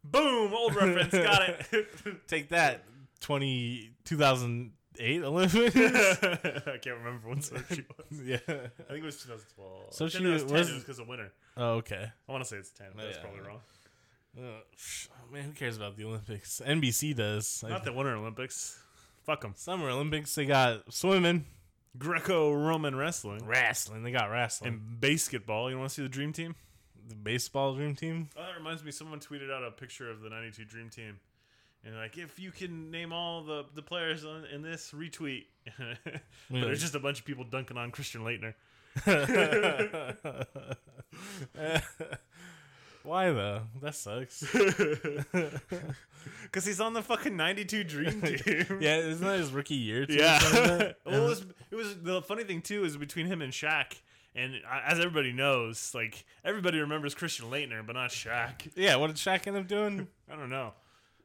[0.04, 0.52] Boom!
[0.52, 1.12] Old reference.
[1.12, 1.86] Got it.
[2.28, 2.84] Take that,
[3.20, 5.76] 20, 2008 Olympics.
[5.76, 8.20] I can't remember when Sochi was.
[8.24, 8.36] yeah.
[8.46, 8.48] I
[8.92, 9.90] think it was 2012.
[9.90, 11.32] Sochi Ten, it was 10, it was because of winter.
[11.56, 12.10] Oh, okay.
[12.28, 12.88] I want to say it's 10.
[12.96, 13.22] But that's Yeah.
[13.22, 13.60] probably wrong.
[14.36, 16.60] Uh, psh, man, who cares about the Olympics?
[16.64, 17.62] NBC does.
[17.68, 18.78] Not the Winter Olympics.
[19.24, 19.52] Fuck them.
[19.56, 21.44] Summer Olympics, they got swimming,
[21.98, 24.02] Greco-Roman wrestling wrestling.
[24.02, 24.72] They got wrestling.
[24.72, 25.70] and basketball.
[25.70, 26.54] You want to see the Dream Team?
[27.08, 28.28] The baseball dream team.
[28.36, 28.90] Oh, that reminds me.
[28.92, 31.18] Someone tweeted out a picture of the '92 Dream Team,
[31.84, 35.44] and like, if you can name all the the players on, in this, retweet.
[35.78, 35.98] but
[36.50, 38.54] there's just a bunch of people dunking on Christian Laettner.
[43.02, 43.62] Why though?
[43.80, 44.44] That sucks.
[46.44, 48.78] Because he's on the fucking '92 Dream Team.
[48.80, 50.06] yeah, isn't that his rookie year?
[50.06, 50.38] Too, Yeah.
[50.38, 50.96] something like that?
[51.04, 53.94] well, it was, it was the funny thing too is between him and Shaq,
[54.34, 54.54] and
[54.86, 58.70] as everybody knows, like everybody remembers Christian Laettner, but not Shaq.
[58.76, 58.96] yeah.
[58.96, 60.06] What did Shaq end up doing?
[60.32, 60.72] I don't know.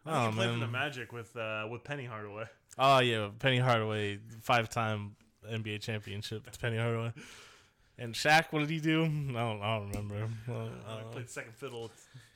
[0.06, 2.46] I Oh, he played in the Magic with uh, with Penny Hardaway.
[2.80, 5.16] Oh yeah, Penny Hardaway, five-time
[5.52, 6.48] NBA championship.
[6.60, 7.12] Penny Hardaway.
[7.98, 9.04] And Shaq, what did he do?
[9.04, 10.30] I don't, I don't remember.
[10.48, 11.90] Uh, he played second fiddle.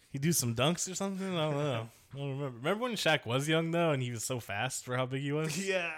[0.10, 1.38] He do some dunks or something?
[1.38, 1.90] I don't know.
[2.14, 2.58] I don't remember.
[2.58, 5.32] Remember when Shaq was young though, and he was so fast for how big he
[5.32, 5.56] was?
[5.68, 5.92] yeah,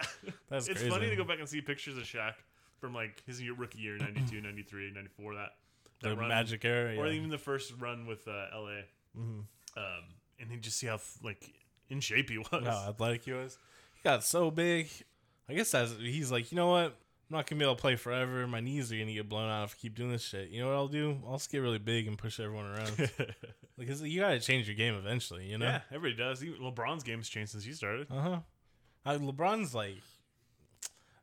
[0.49, 0.91] That's it's crazy.
[0.93, 2.33] funny to go back and see pictures of Shaq
[2.83, 5.49] from like his rookie year, 92, 93, 94, that,
[6.01, 7.13] that The run, Magic era, or yeah.
[7.13, 8.81] even the first run with uh, LA.
[9.17, 9.45] Mhm.
[9.77, 10.03] Um,
[10.37, 11.53] and you just see how like
[11.87, 12.47] in shape he was.
[12.51, 13.57] how athletic he was.
[13.95, 14.89] He got so big.
[15.47, 16.87] I guess that's he's like, you know what?
[16.87, 18.45] I'm not gonna be able to play forever.
[18.47, 20.49] My knees are gonna get blown out if I keep doing this shit.
[20.49, 21.21] You know what I'll do?
[21.25, 23.09] I'll just get really big and push everyone around.
[23.79, 25.45] because you gotta change your game eventually.
[25.45, 25.67] You know?
[25.67, 26.43] yeah, everybody does.
[26.43, 28.07] Even LeBron's game's changed since he started.
[28.11, 28.39] Uh huh.
[29.05, 30.01] Uh, LeBron's like,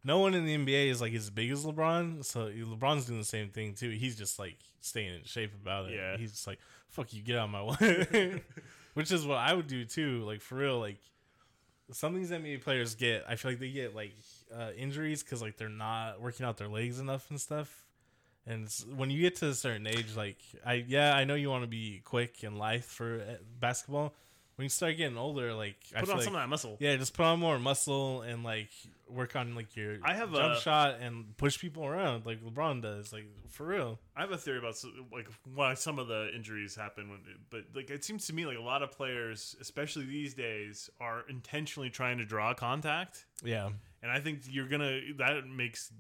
[0.03, 2.25] no one in the NBA is like as big as LeBron.
[2.25, 3.91] So LeBron's doing the same thing too.
[3.91, 5.95] He's just like staying in shape about it.
[5.95, 6.17] Yeah.
[6.17, 6.59] He's just like,
[6.89, 8.43] fuck you, get out of my way.
[8.95, 10.25] Which is what I would do too.
[10.25, 10.99] Like for real, like
[11.93, 13.25] some of these NBA players get.
[13.29, 14.15] I feel like they get like
[14.55, 17.87] uh, injuries because like they're not working out their legs enough and stuff.
[18.47, 21.51] And it's, when you get to a certain age, like I yeah, I know you
[21.51, 24.15] want to be quick and lithe for uh, basketball.
[24.61, 26.77] When you start getting older, like I Put on like, some of that muscle.
[26.81, 28.69] yeah, just put on more muscle and like
[29.09, 32.83] work on like your I have jump a- shot and push people around like LeBron
[32.83, 33.99] does, like for real.
[34.15, 34.75] I have a theory about
[35.11, 38.59] like why some of the injuries happen, when, but like it seems to me like
[38.59, 43.71] a lot of players, especially these days, are intentionally trying to draw contact, Yeah,
[44.03, 45.91] and I think you're gonna that makes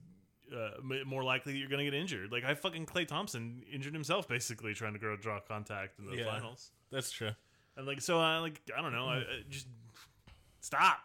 [0.54, 0.72] uh,
[1.06, 2.30] more likely you're gonna get injured.
[2.30, 6.16] Like I fucking Klay Thompson injured himself basically trying to grow, draw contact in the
[6.18, 6.30] Yeah.
[6.30, 7.30] finals, that's true.
[7.76, 9.66] And like so I like I don't know, I, I just
[10.60, 10.98] stop.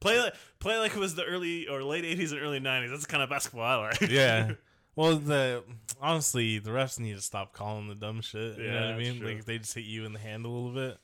[0.00, 2.90] Play like play like it was the early or late '80s and early '90s.
[2.90, 4.00] That's the kind of basketball I like.
[4.02, 4.52] Yeah.
[4.96, 5.64] Well, the
[6.00, 8.56] honestly, the refs need to stop calling the dumb shit.
[8.58, 9.18] You Yeah, know what I mean?
[9.18, 9.26] true.
[9.26, 10.98] Like if they just hit you in the hand a little bit,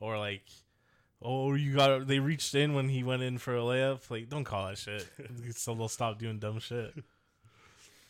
[0.00, 0.44] or like,
[1.20, 4.10] oh, you got they reached in when he went in for a layup.
[4.10, 5.06] Like, don't call that shit.
[5.54, 6.94] so they'll stop doing dumb shit.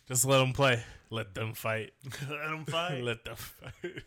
[0.07, 0.81] Just let them play.
[1.11, 1.93] Let them fight.
[2.31, 3.03] let them fight.
[3.03, 4.03] Let them fight.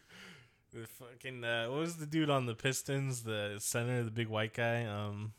[0.72, 3.24] The fucking uh, what was the dude on the Pistons?
[3.24, 4.86] The center, the big white guy.
[4.86, 5.34] Um,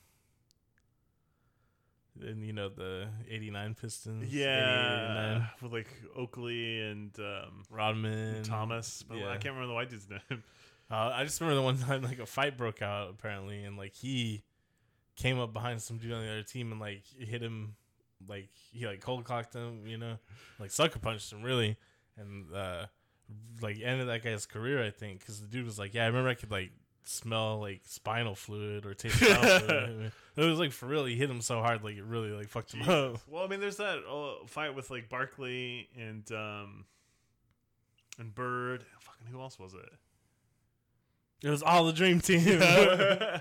[2.20, 4.34] and you know the '89 Pistons.
[4.34, 9.28] Yeah, with like Oakley and um, Rodman, Thomas, but yeah.
[9.28, 10.42] I can't remember the white dude's name.
[10.92, 13.94] Uh, I just remember the one time like a fight broke out apparently, and like
[13.94, 14.42] he
[15.14, 17.76] came up behind some dude on the other team and like hit him,
[18.28, 20.18] like he like cold cocked him, you know,
[20.58, 21.76] like sucker punched him really,
[22.16, 22.86] and uh,
[23.60, 26.28] like ended that guy's career I think because the dude was like, yeah, I remember
[26.30, 26.70] I could like
[27.04, 30.12] smell like spinal fluid or taste spinal fluid.
[30.36, 32.72] It was like for real, he hit him so hard like it really like fucked
[32.72, 33.20] him up.
[33.28, 36.84] well, I mean, there's that uh, fight with like Barkley and um,
[38.18, 38.84] and Bird.
[39.00, 39.88] Fucking who else was it?
[41.42, 42.58] It was all the dream team.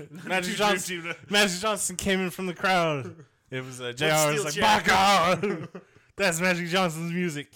[0.24, 1.02] Magic Johnson.
[1.02, 1.14] Team.
[1.28, 3.14] Magic Johnson came in from the crowd.
[3.50, 5.68] It was uh, JR was like, back on.
[6.16, 7.52] That's Magic Johnson's music.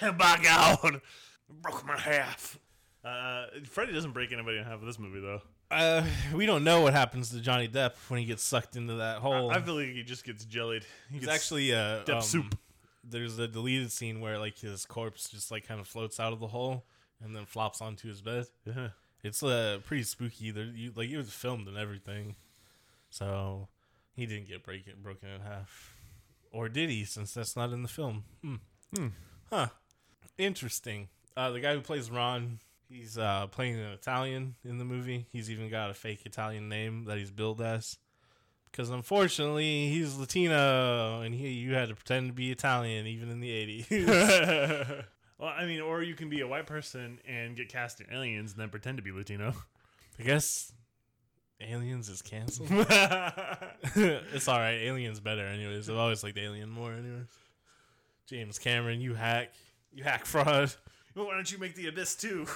[0.00, 1.00] Back out.
[1.48, 2.58] Broke my half.
[3.04, 5.40] Uh, Freddy doesn't break anybody in half of this movie though.
[5.70, 6.04] Uh,
[6.34, 9.50] we don't know what happens to Johnny Depp when he gets sucked into that hole.
[9.50, 10.84] I feel like he just gets jellied.
[11.08, 12.58] He He's gets, actually uh, Depp um, soup.
[13.04, 16.40] There's a deleted scene where like his corpse just like kind of floats out of
[16.40, 16.84] the hole
[17.22, 18.46] and then flops onto his bed.
[18.64, 18.88] Yeah.
[19.22, 20.50] It's uh pretty spooky.
[20.50, 22.36] There, you, like it was filmed and everything,
[23.10, 23.68] so
[24.14, 25.94] he didn't get break broken in half,
[26.52, 27.04] or did he?
[27.04, 28.24] Since that's not in the film.
[28.42, 28.54] Hmm.
[28.94, 29.06] Hmm.
[29.50, 29.68] Huh.
[30.38, 31.08] Interesting.
[31.36, 35.26] Uh, the guy who plays Ron, he's uh, playing an Italian in the movie.
[35.32, 37.98] He's even got a fake Italian name that he's billed as.
[38.70, 43.40] Because unfortunately, he's Latino, and he you had to pretend to be Italian even in
[43.40, 45.04] the '80s.
[45.38, 48.52] well, I mean, or you can be a white person and get cast in Aliens
[48.52, 49.54] and then pretend to be Latino.
[50.18, 50.72] I guess
[51.60, 52.68] Aliens is canceled.
[52.70, 54.74] it's all right.
[54.74, 55.88] Aliens better, anyways.
[55.88, 57.28] I've always liked Alien more, anyways.
[58.26, 59.54] James Cameron, you hack,
[59.96, 60.72] you hack fraud.
[61.14, 62.46] why don't you make the Abyss too?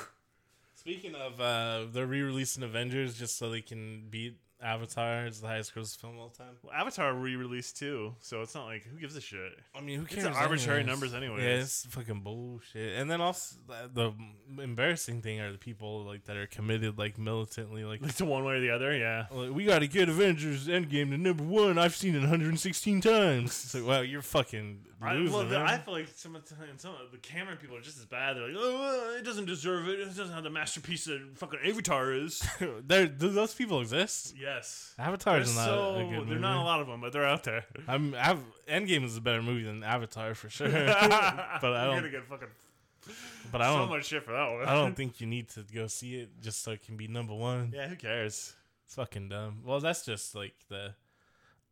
[0.74, 5.26] Speaking of, uh, they're re-releasing Avengers just so they can beat Avatar.
[5.26, 6.56] is the highest grossing film of all time.
[6.62, 9.58] Well, Avatar re-released too, so it's not like who gives a shit.
[9.74, 10.36] I mean, who It's cares?
[10.36, 10.86] arbitrary anyways?
[10.92, 11.42] numbers anyways.
[11.42, 12.98] Yeah, it's fucking bullshit.
[12.98, 14.12] And then also the,
[14.54, 18.02] the embarrassing thing are the people like that are committed like militantly like.
[18.02, 19.26] Like to one way or the other, yeah.
[19.30, 21.78] like, we got to get Avengers Endgame to number one.
[21.78, 23.46] I've seen it 116 times.
[23.64, 25.34] It's like, wow, you're fucking I, losing.
[25.36, 25.58] well, the.
[25.58, 28.36] I feel like some of the some of the Cameron people are just as bad.
[28.36, 29.98] They're like, oh, it doesn't deserve it.
[30.00, 32.46] It doesn't have the masterpiece that fucking Avatar is.
[32.86, 34.34] There, do those people exist?
[34.54, 34.94] Yes.
[34.98, 37.44] Avatar is not so, a good they're not a lot of them, but they're out
[37.44, 37.64] there.
[37.88, 38.12] I'm
[38.68, 40.68] Endgame is a better movie than Avatar for sure.
[40.70, 41.96] but I You're don't.
[41.96, 42.48] gonna get fucking
[43.52, 43.88] But I don't.
[43.88, 44.64] So much shit for that one.
[44.66, 47.34] I don't think you need to go see it just so it can be number
[47.34, 47.72] one.
[47.74, 48.54] yeah, who cares?
[48.86, 49.62] It's fucking dumb.
[49.64, 50.94] Well, that's just like the.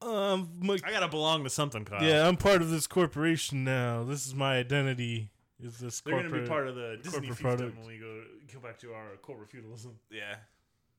[0.01, 2.01] Um, my, I gotta belong to something, Kyle.
[2.03, 4.05] yeah, I'm part of this corporation now.
[4.05, 5.31] This is my identity.
[5.61, 8.23] Is this They're gonna be part of the Disney corporate fiefdom when we go
[8.55, 9.99] go back to our corporate feudalism.
[10.09, 10.37] Yeah,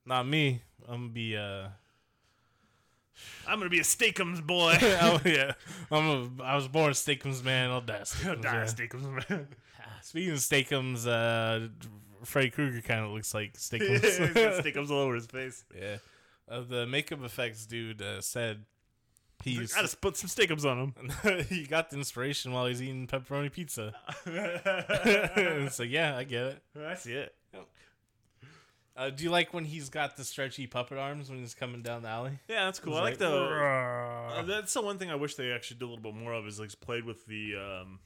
[0.05, 0.61] not me.
[0.87, 1.67] I'm gonna be uh.
[3.47, 4.77] I'm gonna be a Steakums boy.
[4.81, 5.53] oh yeah,
[5.91, 6.43] I'm a.
[6.43, 7.69] I was born a Steakums man.
[7.69, 7.99] I'll die.
[8.03, 8.67] Steakums Die man.
[8.67, 9.47] Steakums man.
[10.01, 11.67] Speaking of Steakums, uh,
[12.23, 14.61] Freddy Krueger kind of looks like He's Steakums.
[14.61, 15.63] Steakums all over his face.
[15.77, 15.97] yeah.
[16.49, 18.65] Uh, the makeup effects dude uh, said
[19.43, 21.45] he used gotta put some Steakums on him.
[21.49, 23.93] he got the inspiration while he's eating pepperoni pizza.
[25.71, 26.63] so yeah, I get it.
[26.83, 27.35] I see it.
[28.99, 32.01] Uh, do you like when he's got the stretchy puppet arms when he's coming down
[32.01, 32.37] the alley?
[32.49, 32.93] Yeah, that's cool.
[32.93, 33.31] He's I like the.
[33.31, 36.45] Uh, that's the one thing I wish they actually did a little bit more of
[36.45, 37.55] is like played with the.
[37.55, 37.99] Um,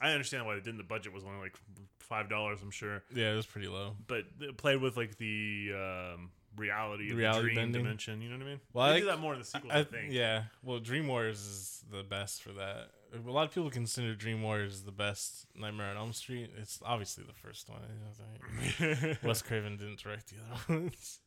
[0.00, 0.76] I understand why they didn't.
[0.76, 1.56] The budget was only like
[2.00, 3.96] five dollars, I'm sure, yeah, it was pretty low.
[4.06, 7.82] but they played with like the um, reality, The reality the dream bending?
[7.82, 8.20] dimension.
[8.20, 8.60] You know what I mean?
[8.72, 10.12] Well, they I do that more in the sequels, I, I, think.
[10.12, 12.90] yeah, well, Dream Warriors is the best for that.
[13.26, 16.50] A lot of people consider Dream Warriors the best Nightmare on Elm Street.
[16.58, 19.16] It's obviously the first one.
[19.22, 21.20] Wes Craven didn't direct the other ones.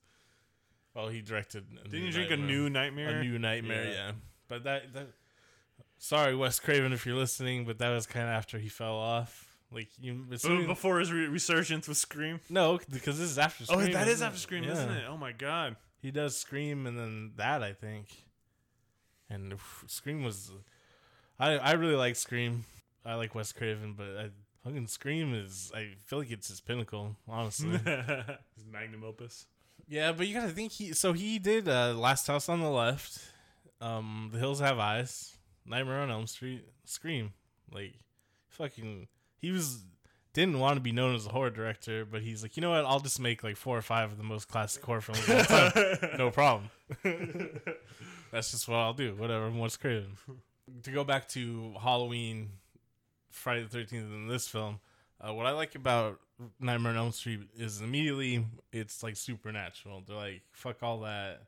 [0.95, 1.65] Well, he directed.
[1.89, 2.45] Didn't you drink Nightmare.
[2.45, 3.09] a new nightmare?
[3.09, 3.91] A new Nightmare, Yeah.
[3.91, 4.11] yeah.
[4.47, 5.07] But that, that.
[5.97, 9.45] Sorry, Wes Craven, if you're listening, but that was kind of after he fell off.
[9.71, 12.39] Like you, as B- soon- before his re- resurgence with Scream.
[12.49, 13.65] no, because this is after.
[13.69, 15.03] Oh, that is after Scream, isn't it?
[15.07, 15.75] Oh my god.
[16.01, 18.07] He does Scream and then that, I think.
[19.29, 19.53] And
[19.85, 20.51] Scream was,
[21.39, 22.65] I I really like Scream.
[23.05, 24.29] I like Wes Craven, but I,
[24.63, 25.71] fucking Scream is.
[25.73, 27.71] I feel like it's his pinnacle, honestly.
[27.77, 29.45] his magnum opus.
[29.87, 30.93] yeah, but you gotta think he.
[30.93, 33.19] So he did uh, Last House on the Left,
[33.81, 37.33] um, The Hills Have Eyes, Nightmare on Elm Street, Scream.
[37.71, 37.93] Like,
[38.49, 39.83] fucking, he was
[40.33, 42.85] didn't want to be known as a horror director, but he's like, you know what?
[42.85, 45.43] I'll just make like four or five of the most classic horror films of all
[45.43, 46.09] time.
[46.17, 46.69] no problem.
[48.31, 49.15] That's just what I'll do.
[49.15, 49.45] Whatever.
[49.47, 50.17] I'm Wes Craven.
[50.83, 52.49] to go back to Halloween,
[53.29, 54.79] Friday the Thirteenth in this film,
[55.21, 56.19] uh, what I like about
[56.59, 60.03] Nightmare on Elm Street is immediately it's like supernatural.
[60.05, 61.41] They're like, fuck all that.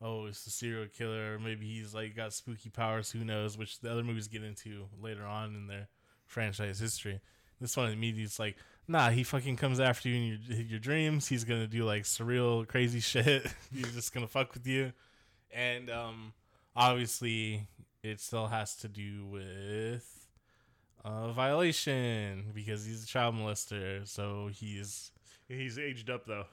[0.00, 1.38] Oh, it's a serial killer.
[1.38, 3.10] Maybe he's like got spooky powers.
[3.10, 3.58] Who knows?
[3.58, 5.88] Which the other movies get into later on in their
[6.26, 7.20] franchise history.
[7.60, 8.56] This one immediately it's like,
[8.88, 11.28] nah, he fucking comes after you in your your dreams.
[11.28, 13.46] He's gonna do like surreal, crazy shit.
[13.72, 14.92] He's just gonna fuck with you,
[15.52, 16.32] and um,
[16.74, 17.66] obviously
[18.04, 20.28] it still has to do with
[21.04, 24.06] uh, violation because he's a child molester.
[24.06, 25.10] So he's
[25.48, 26.44] He's aged up though.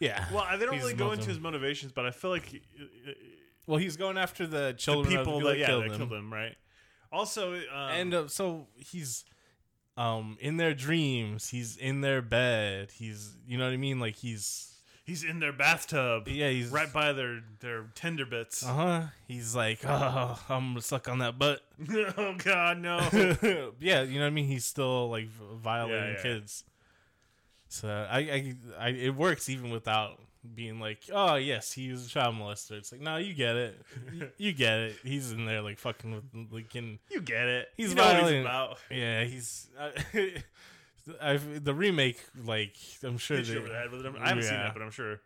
[0.00, 0.24] yeah.
[0.32, 3.12] Well, they don't really go into his motivations, but I feel like uh,
[3.66, 5.96] Well, he's going after the the children people of that that yeah killed that him.
[5.98, 6.56] killed him, right?
[7.12, 9.24] Also, um, and uh, so he's
[9.96, 11.50] um in their dreams.
[11.50, 12.90] He's in their bed.
[12.92, 14.00] He's you know what I mean.
[14.00, 14.71] Like he's
[15.04, 16.48] he's in their bathtub, yeah.
[16.48, 18.64] He's right by their their tender bits.
[18.64, 19.02] Uh huh.
[19.26, 21.60] He's like, oh, I'm gonna suck on that butt.
[22.16, 22.98] oh God, no!
[23.80, 24.46] yeah, you know what I mean.
[24.46, 26.22] He's still like violating Yeah, yeah.
[26.22, 26.64] kids.
[27.68, 30.20] So I, I, I, it works even without
[30.54, 32.72] being like, oh yes, he was a child molester.
[32.72, 33.80] It's like, no, you get it,
[34.12, 34.96] you, you get it.
[35.02, 37.68] He's in there like fucking with like in, you get it.
[37.76, 39.68] He's you know what he's yeah, he's.
[39.80, 40.42] I,
[41.20, 44.12] I've, the remake, like I'm sure they, over the head with it.
[44.20, 44.64] I haven't seen Yeah.
[44.64, 45.20] that, but I'm sure.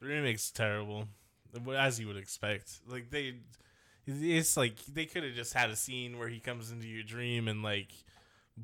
[0.00, 1.06] The remake's terrible,
[1.74, 2.80] as you would expect.
[2.86, 3.36] Like they,
[4.06, 7.48] it's like they could have just had a scene where he comes into your dream
[7.48, 7.88] and like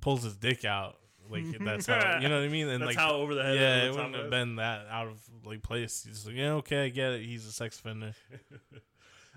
[0.01, 0.97] pulls his dick out.
[1.31, 2.69] like that's how you know what I mean.
[2.69, 3.55] And That's like how over the head.
[3.57, 6.05] yeah, it wouldn't have been that out of like place.
[6.07, 7.23] He's like, yeah, okay, I get it.
[7.25, 8.13] He's a sex offender.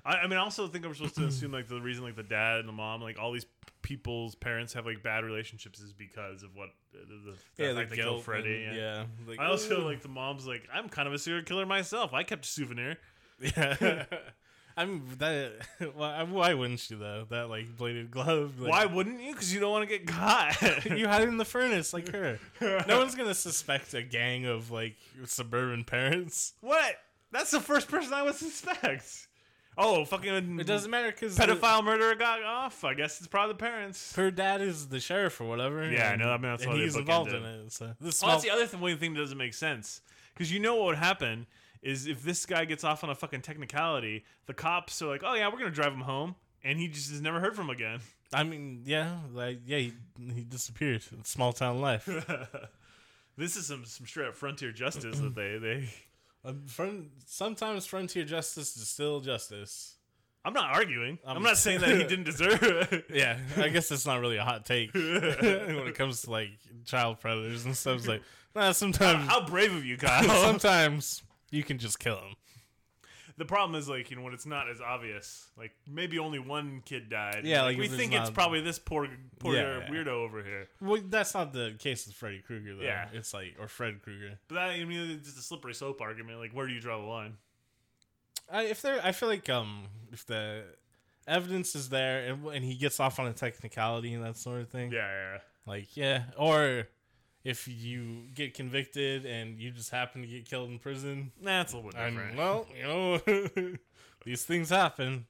[0.06, 2.24] I, I mean, I also think I'm supposed to assume like the reason like the
[2.24, 3.46] dad and the mom, like all these
[3.82, 7.90] people's parents have like bad relationships is because of what the, the, the yeah, fact
[7.90, 8.24] the they killed guilt.
[8.24, 8.64] Freddy.
[8.64, 8.82] and- yeah.
[8.82, 11.44] yeah, like, I also feel "Ooh." like the mom's like, I'm kind of a serial
[11.44, 12.14] killer myself.
[12.14, 12.98] I kept a souvenir.
[13.40, 14.06] yeah.
[14.78, 15.54] I'm that.
[15.96, 17.26] Why, why wouldn't you though?
[17.30, 18.60] That like bladed glove.
[18.60, 19.32] Like, Why wouldn't you?
[19.32, 20.86] Because you don't want to get caught.
[20.86, 22.40] you hide in the furnace like her?
[22.60, 24.96] No one's gonna suspect a gang of like
[25.26, 26.54] suburban parents.
[26.60, 26.98] what?
[27.32, 29.25] That's the first person I would suspect.
[29.78, 32.84] Oh, fucking It doesn't matter because pedophile murderer got off.
[32.84, 34.16] I guess it's probably the parents.
[34.16, 35.90] her dad is the sheriff or whatever.
[35.90, 37.72] Yeah, I know, I mean, that's and he's involved in it.
[37.72, 40.02] So this Well, small, that's the other thing, thing that doesn't make sense.
[40.34, 41.48] Because you know what would happen
[41.82, 45.34] is if this guy gets off on a fucking technicality, the cops are like, "Oh
[45.34, 48.00] yeah, we're gonna drive him home," and he just is never heard from again.
[48.34, 51.04] I mean, yeah, like yeah, he, he disappeared.
[51.24, 52.06] Small town life.
[53.38, 55.90] this is some some straight up frontier justice that they they.
[56.46, 59.98] Uh, Front, sometimes frontier justice is still justice.
[60.44, 61.18] I'm not arguing.
[61.26, 63.06] I'm, I'm- not saying that he didn't deserve it.
[63.12, 65.04] Yeah, I guess it's not really a hot take when
[65.88, 66.50] it comes to like
[66.86, 67.98] child predators and stuff.
[67.98, 68.22] It's like,
[68.54, 70.24] nah, sometimes, How brave of you, Kyle.
[70.44, 72.36] sometimes you can just kill him.
[73.38, 75.50] The problem is like you know when it's not as obvious.
[75.58, 77.42] Like maybe only one kid died.
[77.44, 79.08] Yeah, like, we think it's not- probably this poor
[79.40, 79.88] poor Yeah, yeah.
[79.90, 80.68] weirdo over here.
[80.82, 82.84] Well, that's not the case with Freddy Krueger though.
[82.84, 83.08] Yeah.
[83.14, 84.40] it's like or Fred Krueger.
[84.48, 86.40] But that, I mean, it's just a slippery slope argument.
[86.40, 87.34] Like, where do you draw the line?
[88.52, 90.64] I, if there, I feel like um, if the
[91.28, 94.70] evidence is there and, and he gets off on a technicality and that sort of
[94.70, 95.38] thing, Yeah, yeah.
[95.66, 96.88] like yeah, or
[97.46, 101.78] if you get convicted and you just happen to get killed in prison, that's a
[101.78, 102.38] little bit and different.
[102.38, 103.74] well, you know,
[104.26, 105.28] these things happen.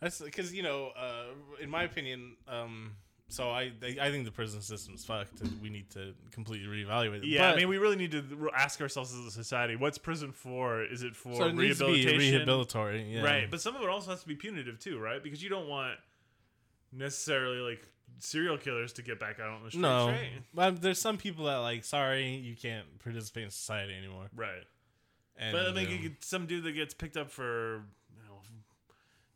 [0.00, 1.26] That's because you know, uh,
[1.62, 2.96] in my opinion, um,
[3.28, 7.26] so I I think the prison system's fucked, and we need to completely reevaluate it.
[7.26, 10.82] Yeah, I mean, we really need to ask ourselves as a society: What's prison for?
[10.82, 12.34] Is it for so it needs to be rehabilitation?
[12.34, 13.22] rehabilitatory, yeah.
[13.22, 15.22] Right, but some of it also has to be punitive too, right?
[15.22, 15.98] Because you don't want
[16.92, 17.86] necessarily like
[18.18, 20.30] serial killers to get back out on the streets, No, right?
[20.54, 24.28] but there's some people that like, sorry, you can't participate in society anymore.
[24.34, 24.64] Right.
[25.36, 27.82] And, But I mean, you get some dude that gets picked up for
[28.16, 28.40] you know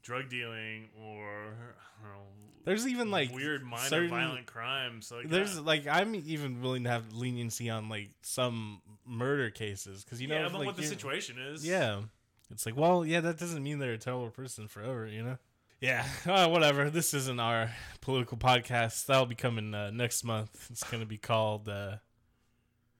[0.02, 1.54] drug dealing or
[2.00, 2.22] I don't know,
[2.64, 5.12] there's even like weird minor certain- violent crimes.
[5.12, 5.64] Like There's that.
[5.64, 10.36] like I'm even willing to have leniency on like some murder cases because you know
[10.36, 11.66] yeah, if, like, what the situation is.
[11.66, 12.02] Yeah,
[12.50, 15.38] it's like well, yeah, that doesn't mean they're a terrible person forever, you know.
[15.82, 16.88] Yeah, uh, whatever.
[16.90, 19.06] This isn't our political podcast.
[19.06, 20.68] That'll be coming uh, next month.
[20.70, 21.96] It's gonna be called uh,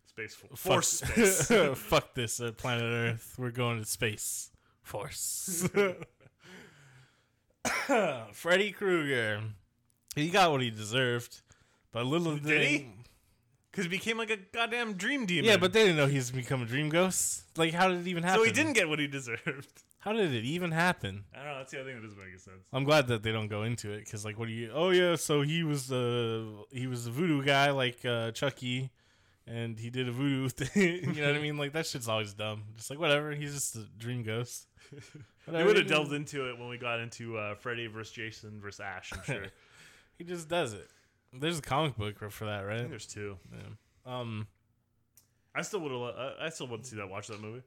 [0.07, 1.47] space for- Fuck- force space.
[1.79, 3.37] Fuck this uh, planet Earth.
[3.39, 4.51] We're going to space.
[4.83, 5.69] Force.
[8.33, 9.43] Freddy Krueger.
[10.17, 11.41] He got what he deserved.
[11.93, 12.89] But little Did he?
[13.71, 15.45] Because he became like a goddamn dream demon.
[15.45, 17.45] Yeah, but they didn't know he was become a dream ghost.
[17.57, 18.41] Like, how did it even happen?
[18.41, 19.85] so he didn't get what he deserved.
[20.03, 21.25] How did it even happen?
[21.33, 21.59] I don't know.
[21.59, 22.67] That's the other thing that doesn't make sense.
[22.73, 24.71] I'm glad that they don't go into it because, like, what do you?
[24.75, 28.91] Oh yeah, so he was the he was the voodoo guy, like uh, Chucky,
[29.47, 31.15] and he did a voodoo thing.
[31.15, 31.57] you know what I mean?
[31.57, 32.65] Like that shit's always dumb.
[32.77, 33.31] Just like whatever.
[33.33, 34.67] He's just a dream ghost.
[35.45, 38.61] We Whatever, would have delved into it when we got into uh, Freddy versus Jason
[38.61, 39.13] versus Ash.
[39.13, 39.47] I'm sure.
[40.19, 40.89] He just does it.
[41.33, 42.79] There's a comic book for that, I right?
[42.79, 43.39] think there's two.
[43.53, 44.21] Yeah.
[44.21, 44.47] Um,
[45.53, 46.35] I still would have.
[46.41, 47.09] I still want to see that.
[47.09, 47.63] Watch that movie.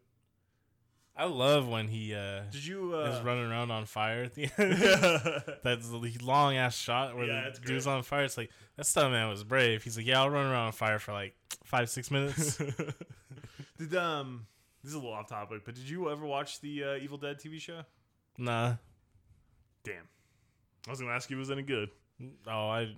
[1.17, 2.93] I love when he uh, Did you?
[2.99, 5.59] is Uh, running around on fire at the end.
[5.63, 8.23] That's the long ass shot where Yeah, the dude's on fire.
[8.25, 9.83] It's like that stuff man was brave.
[9.83, 12.57] He's like, yeah, I'll run around on fire for like five six minutes.
[13.77, 14.45] did um?
[14.83, 17.39] This is a little off topic, but did you ever watch the uh, Evil Dead
[17.39, 17.81] TV show?
[18.37, 18.73] nah.
[19.83, 20.07] Damn.
[20.87, 21.89] I was gonna ask you, was any good?
[22.47, 22.95] Oh, I.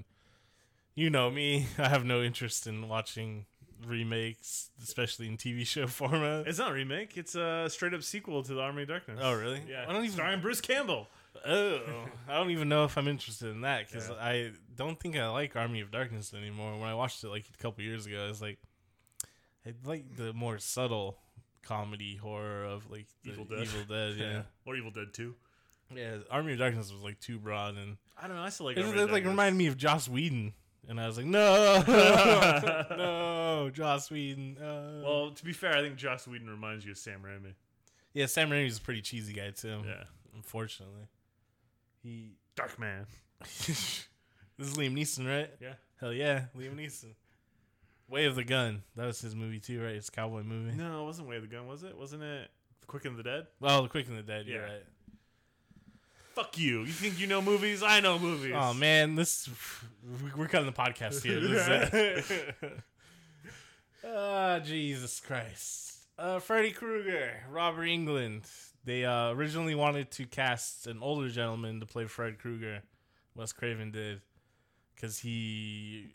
[0.96, 1.68] You know me.
[1.78, 3.46] I have no interest in watching
[3.86, 6.48] remakes, especially in TV show format.
[6.48, 7.18] It's not a remake.
[7.18, 9.20] It's a straight up sequel to the Army of Darkness.
[9.22, 9.62] Oh, really?
[9.70, 9.86] Yeah.
[9.88, 10.16] I don't even.
[10.16, 11.08] Starring Bruce Campbell.
[11.46, 11.80] Oh,
[12.28, 14.16] I don't even know if I'm interested in that because Yeah.
[14.16, 16.72] I don't think I like Army of Darkness anymore.
[16.80, 18.58] When I watched it like a couple years ago, I was like,
[19.66, 21.18] I like the more subtle
[21.62, 23.60] comedy horror of like the Evil Dead.
[23.64, 24.42] Evil Dead, yeah.
[24.66, 25.36] or Evil Dead Two.
[25.96, 26.18] yeah.
[26.32, 28.42] Army of Darkness was like too broad and I don't know.
[28.44, 28.78] I still like.
[28.78, 29.30] it, Army it, of like Darkness.
[29.30, 30.54] reminded me of Joss Whedon,
[30.88, 31.84] and I was like, no,
[32.98, 34.58] no, Joss Whedon.
[34.58, 35.02] Uh.
[35.04, 37.54] Well, to be fair, I think Joss Whedon reminds you of Sam Raimi.
[38.14, 39.82] yeah, Sam Raimi's a pretty cheesy guy too.
[39.86, 40.04] Yeah.
[40.36, 41.08] unfortunately,
[42.04, 42.32] he.
[42.56, 43.06] Dark Man.
[43.40, 44.08] this
[44.60, 45.50] is Liam Neeson, right?
[45.62, 45.74] Yeah.
[46.00, 47.14] Hell yeah, Liam Neeson.
[48.10, 48.84] Way of the Gun.
[48.96, 49.94] That was his movie too, right?
[49.96, 50.76] It's cowboy movie.
[50.78, 51.96] No, it wasn't Way of the Gun, was it?
[51.98, 52.50] Wasn't it
[52.88, 53.48] Quick and the Dead?
[53.60, 54.48] Well, The Quick and the Dead.
[54.48, 54.72] You're Yeah.
[54.74, 54.84] right.
[56.38, 56.82] Fuck you.
[56.82, 57.82] You think you know movies?
[57.82, 58.54] I know movies.
[58.56, 59.50] Oh man, this
[60.38, 61.40] we're cutting the podcast here.
[61.40, 62.32] This is
[62.62, 62.80] it.
[64.10, 65.96] Ah, Jesus Christ.
[66.18, 68.48] Uh, Freddy Krueger, Robert Englund.
[68.86, 72.84] They uh, originally wanted to cast an older gentleman to play Fred Krueger.
[73.36, 74.22] Wes Craven did,
[74.96, 76.14] because he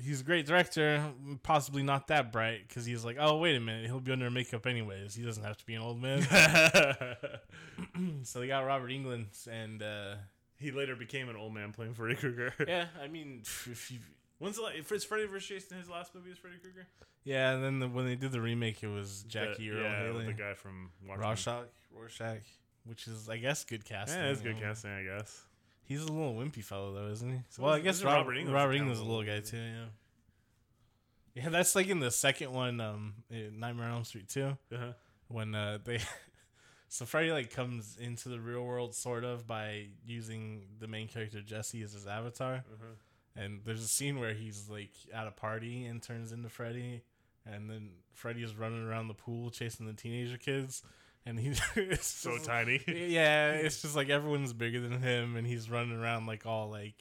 [0.00, 1.04] he's a great director,
[1.42, 2.66] possibly not that bright.
[2.66, 5.14] Because he's like, oh wait a minute, he'll be under makeup anyways.
[5.14, 6.22] He doesn't have to be an old man.
[8.22, 10.14] so they got Robert Englund, and uh,
[10.56, 12.54] he later became an old man playing Freddy Krueger.
[12.68, 13.98] yeah, I mean, if you
[14.38, 15.48] When's the la- is Freddy vs.
[15.48, 16.30] Jason his last movie?
[16.30, 16.86] Is Freddy Krueger?
[17.22, 20.02] Yeah, and then the, when they did the remake, it was Jackie The- Earle yeah,
[20.02, 21.28] Haley, the guy from Watchmen.
[21.28, 22.42] Rorschach, Rorschach,
[22.84, 24.18] which is I guess good casting.
[24.18, 25.42] Yeah, that's good Um, casting, I guess.
[25.92, 27.38] He's a little wimpy fellow though, isn't he?
[27.50, 29.56] So well, I guess Robert, Robert Englund's Robert Englund's a little guy too.
[29.58, 29.84] Yeah.
[31.34, 34.92] Yeah, that's like in the second one, um, Nightmare on Elm Street too, Uh-huh.
[35.28, 36.00] when uh they.
[36.88, 41.40] So Freddy like comes into the real world sort of by using the main character
[41.40, 42.56] Jesse as his avatar.
[42.70, 42.84] Uh-huh.
[43.34, 47.00] And there's a scene where he's like at a party and turns into Freddy,
[47.46, 50.82] and then Freddy is running around the pool chasing the teenager kids,
[51.26, 51.60] and he's
[52.00, 52.80] So just- tiny.
[52.86, 56.94] Yeah, it's just like everyone's bigger than him, and he's running around like all like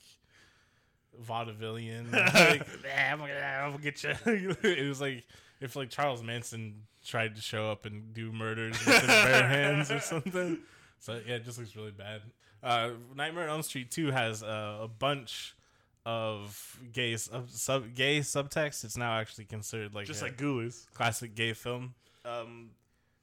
[1.23, 2.11] vaudevillian.
[2.33, 4.15] like, "Ah, I'm gonna, I'm gonna get you.
[4.63, 5.23] it was like
[5.59, 9.91] if like Charles Manson tried to show up and do murders with his bare hands
[9.91, 10.59] or something.
[10.99, 12.21] So yeah, it just looks really bad.
[12.63, 15.55] Uh, Nightmare on Elm Street Two has uh, a bunch
[16.05, 18.83] of gay sub, sub gay subtext.
[18.83, 20.85] It's now actually considered like Just like Ghoulies.
[20.93, 21.93] classic gay film.
[22.23, 22.69] Um,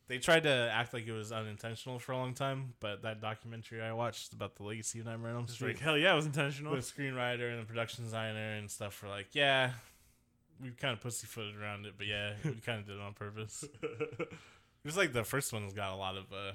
[0.09, 3.83] they tried to act like it was unintentional for a long time, but that documentary
[3.83, 6.27] I watched about the legacy of Nightmare on Elm Street, like, hell yeah, it was
[6.27, 6.73] intentional.
[6.73, 9.73] with screenwriter and the production designer and stuff were like, yeah,
[10.63, 13.65] we kind of pussyfooted around it, but yeah, we kind of did it on purpose.
[13.83, 16.53] It was like the first one's got a lot of uh,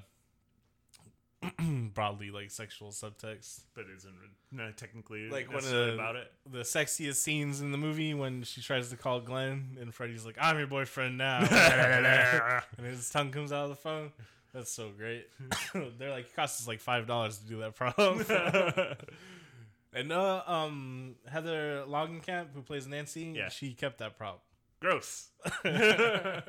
[1.93, 3.61] broadly like sexual subtext.
[3.75, 4.13] but it isn't
[4.51, 6.31] no, technically Like one of the- about it.
[6.51, 10.37] The sexiest scenes in the movie when she tries to call Glen and Freddy's like,
[10.39, 11.39] "I'm your boyfriend now,"
[12.77, 14.11] and his tongue comes out of the phone.
[14.53, 15.27] That's so great.
[15.97, 17.97] They're like, it costs us like five dollars to do that prop.
[19.93, 23.49] and uh, um, Heather Langenkamp, who plays Nancy, Yeah.
[23.49, 24.43] she kept that prop.
[24.79, 25.29] Gross.
[25.65, 26.41] no,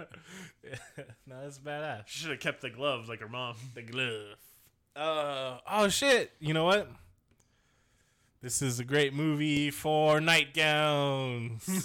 [1.26, 2.02] that's badass.
[2.06, 3.54] She should have kept the gloves like her mom.
[3.74, 4.36] The glove.
[4.96, 6.30] Uh oh shit!
[6.38, 6.88] You know what?
[8.40, 11.84] This is a great movie for nightgowns.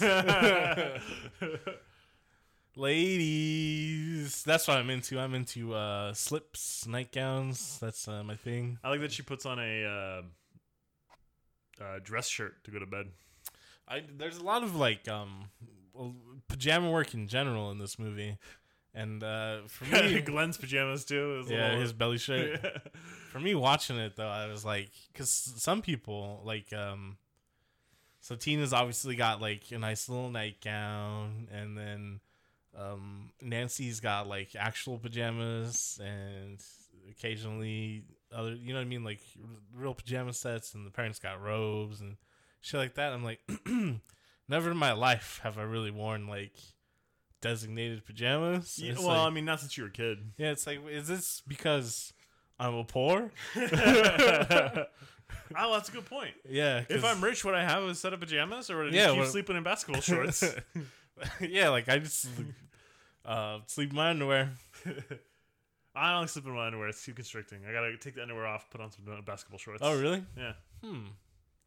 [2.76, 5.18] Ladies, that's what I'm into.
[5.18, 7.80] I'm into uh, slips, nightgowns.
[7.80, 8.78] That's uh, my thing.
[8.84, 10.22] I like that she puts on a uh,
[11.82, 13.06] uh, dress shirt to go to bed.
[13.88, 15.46] I there's a lot of like um
[15.92, 16.14] well,
[16.48, 18.38] pajama work in general in this movie,
[18.94, 21.38] and uh, for me, Glen's pajamas too.
[21.38, 22.60] Was yeah, little- his belly shirt.
[23.30, 27.16] For me, watching it though, I was like, because some people like um,
[28.20, 32.20] so Tina's obviously got like a nice little nightgown, and then
[32.76, 36.60] um, Nancy's got like actual pajamas, and
[37.10, 39.48] occasionally other, you know what I mean, like r-
[39.82, 42.16] real pajama sets, and the parents got robes and
[42.60, 43.12] shit like that.
[43.12, 43.40] I'm like,
[44.48, 46.52] never in my life have I really worn like
[47.40, 48.78] designated pajamas.
[48.78, 50.18] Yeah, well, like- I mean, not since you were a kid.
[50.36, 52.12] yeah, it's like, is this because
[52.58, 53.30] I'm a poor?
[55.56, 56.34] Oh, that's a good point.
[56.48, 56.84] Yeah.
[56.88, 59.18] If I'm rich, would I have a set of pajamas, or would I Yeah, keep
[59.18, 60.42] what- sleeping in basketball shorts?
[61.40, 62.26] yeah, like I just
[63.24, 64.50] uh, sleep in my underwear.
[65.94, 66.88] I don't sleep in my underwear.
[66.88, 67.60] It's too constricting.
[67.68, 69.80] I gotta take the underwear off, put on some basketball shorts.
[69.82, 70.24] Oh, really?
[70.36, 70.52] Yeah.
[70.84, 71.06] Hmm.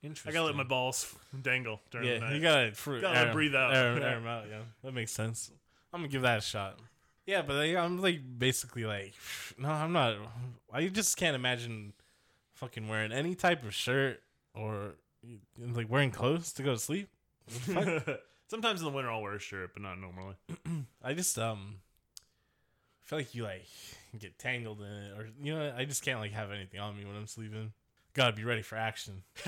[0.02, 0.30] Interesting.
[0.32, 2.36] I gotta let my balls dangle during the Yeah, night.
[2.36, 3.74] you gotta, fr- Gotta air breathe out.
[3.74, 4.46] Air, air out.
[4.50, 5.52] Yeah, that makes sense.
[5.94, 6.80] I'm gonna give that a shot.
[7.26, 9.14] Yeah, but like, I'm like basically like,
[9.58, 10.18] no, I'm not.
[10.72, 11.94] I just can't imagine
[12.56, 14.22] fucking wearing any type of shirt
[14.56, 14.96] or
[15.58, 17.10] like wearing clothes to go to sleep.
[18.48, 20.36] Sometimes in the winter I'll wear a shirt, but not normally.
[21.04, 21.76] I just um
[23.04, 23.66] feel like you like
[24.18, 27.06] get tangled in it, or you know, I just can't like have anything on me
[27.06, 27.74] when I'm sleeping.
[28.14, 29.24] Gotta be ready for action.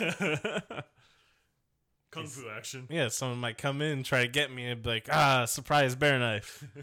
[2.15, 2.87] Kung fu action.
[2.89, 5.95] Yeah, someone might come in and try to get me and be like, ah, surprise
[5.95, 6.63] bear knife.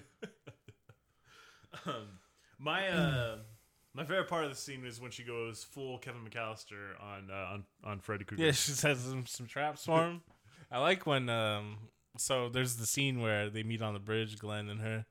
[1.86, 2.20] Um,
[2.58, 3.36] my uh,
[3.94, 7.54] my favorite part of the scene is when she goes full Kevin McAllister on uh,
[7.54, 8.44] on on Freddy Krueger.
[8.44, 10.20] yeah, she has some, some traps for him.
[10.70, 11.78] I like when um
[12.18, 15.06] so there's the scene where they meet on the bridge, Glen and her,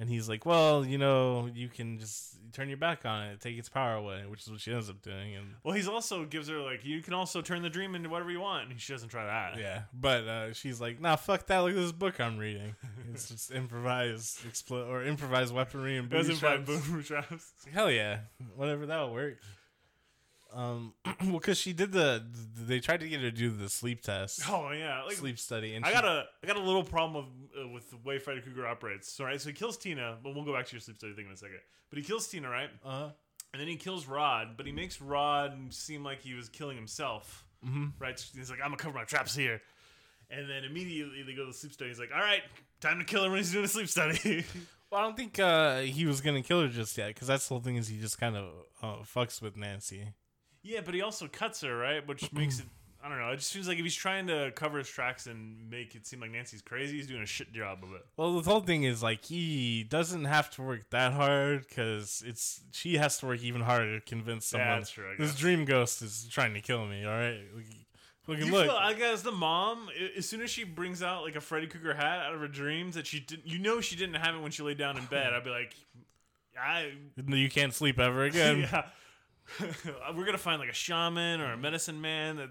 [0.00, 3.56] and he's like, Well, you know, you can just turn your back on it, take
[3.58, 6.48] its power away, which is what she ends up doing and Well, he's also gives
[6.48, 9.10] her like you can also turn the dream into whatever you want, and she doesn't
[9.10, 9.58] try that.
[9.58, 11.58] Yeah, but uh, she's like, "Nah, fuck that!
[11.58, 12.74] Look at this book I'm reading.
[13.12, 17.52] It's just improvised explo- or improvised weaponry and booby traps." boom traps.
[17.72, 18.20] Hell yeah,
[18.54, 19.38] whatever that'll work.
[20.52, 22.24] Um, well, because she did the,
[22.56, 25.74] they tried to get her to do the sleep test, Oh yeah, like sleep study,
[25.74, 27.24] and I she- got a I got a little problem
[27.54, 29.12] with uh, with the way Freddy Krueger operates.
[29.12, 31.26] So right, so he kills Tina, but we'll go back to your sleep study thing
[31.26, 31.58] in a second.
[31.88, 32.70] But he kills Tina, right?
[32.84, 33.10] Uh,
[33.52, 37.44] And then he kills Rod, but he makes Rod seem like he was killing himself.
[37.66, 37.86] mm-hmm.
[37.98, 38.18] Right?
[38.18, 39.60] So he's like, I'm gonna cover my traps here.
[40.30, 41.90] And then immediately they go to the sleep study.
[41.90, 42.42] He's like, All right,
[42.80, 44.44] time to kill her when he's doing a sleep study.
[44.92, 47.54] Well, I don't think uh, he was gonna kill her just yet, because that's the
[47.54, 48.46] whole thing is he just kind of
[48.82, 50.08] uh, fucks with Nancy.
[50.62, 52.06] Yeah, but he also cuts her, right?
[52.06, 52.66] Which makes it.
[53.02, 53.30] I don't know.
[53.30, 56.20] It just seems like if he's trying to cover his tracks and make it seem
[56.20, 58.04] like Nancy's crazy, he's doing a shit job of it.
[58.18, 62.60] Well, the whole thing is like he doesn't have to work that hard because it's
[62.72, 64.78] she has to work even harder to convince Yeah, someone.
[64.80, 67.06] that's true, This dream ghost is trying to kill me.
[67.06, 67.64] All right, look,
[68.26, 68.66] look, You look.
[68.66, 71.94] feel, I guess the mom, as soon as she brings out like a Freddy Krueger
[71.94, 74.50] hat out of her dreams that she didn't, you know, she didn't have it when
[74.50, 75.32] she laid down in bed.
[75.32, 75.74] I'd be like,
[76.62, 76.92] I,
[77.28, 78.58] you can't sleep ever again.
[78.70, 78.88] yeah,
[80.14, 82.50] we're gonna find like a shaman or a medicine man that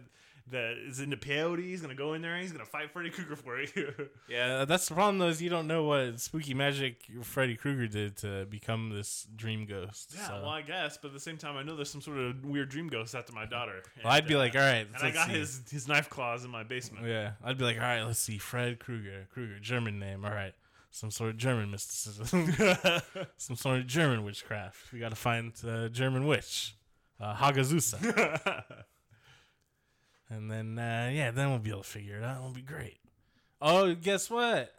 [0.51, 1.63] that is into peyote.
[1.63, 3.93] He's gonna go in there and he's gonna fight Freddy Krueger for you.
[4.27, 5.27] Yeah, that's the problem though.
[5.27, 10.13] Is you don't know what spooky magic Freddy Krueger did to become this dream ghost.
[10.15, 10.33] yeah, so.
[10.33, 12.69] well, I guess, but at the same time, I know there's some sort of weird
[12.69, 13.81] dream ghost after my daughter.
[14.03, 15.33] Well, I'd be uh, like, all right, and I got see.
[15.33, 17.07] his his knife claws in my basement.
[17.07, 20.25] Yeah, I'd be like, all right, let's see, Fred Krueger, Krueger, German name.
[20.25, 20.53] All right,
[20.91, 22.53] some sort of German mysticism,
[23.37, 24.91] some sort of German witchcraft.
[24.93, 26.75] We got to find a German witch,
[27.19, 28.63] uh, Hagazussa,
[30.29, 32.37] and then uh, yeah, then we'll be able to figure it out.
[32.37, 32.97] It'll be great.
[33.61, 34.73] Oh, guess what?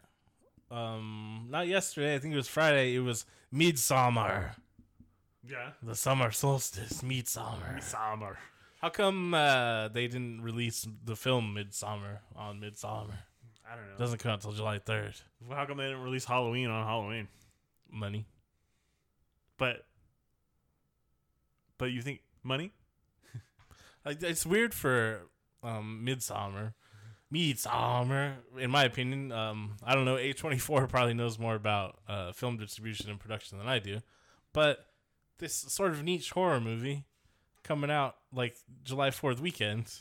[0.70, 2.14] Um, not yesterday.
[2.14, 2.94] I think it was Friday.
[2.94, 4.52] It was Midsummer,
[5.48, 7.02] yeah, the summer solstice.
[7.02, 7.80] Midsummer.
[7.80, 8.38] summer.
[8.80, 13.18] How come uh, they didn't release the film Midsummer on Midsummer?
[13.70, 13.92] I don't know.
[13.94, 15.14] It Doesn't come out until July third.
[15.46, 17.28] Well, How come they didn't release Halloween on Halloween?
[17.90, 18.24] Money.
[19.58, 19.84] But
[21.76, 22.72] but you think money?
[24.06, 25.28] It's weird for
[25.62, 26.74] um, Midsummer.
[27.30, 29.30] Midsummer, in my opinion.
[29.30, 30.16] Um, I don't know.
[30.16, 34.00] A24 probably knows more about uh, film distribution and production than I do,
[34.52, 34.86] but
[35.38, 37.04] this sort of niche horror movie
[37.62, 39.92] coming out like July Fourth weekend.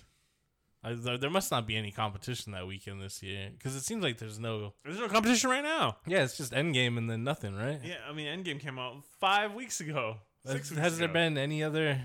[0.81, 4.01] I, there, there must not be any competition that weekend this year because it seems
[4.01, 4.73] like there's no.
[4.83, 5.97] There's no competition right now.
[6.07, 7.79] Yeah, it's just Endgame and then nothing, right?
[7.83, 10.17] Yeah, I mean Endgame came out five weeks ago.
[10.45, 11.99] Six Has, weeks has there been any other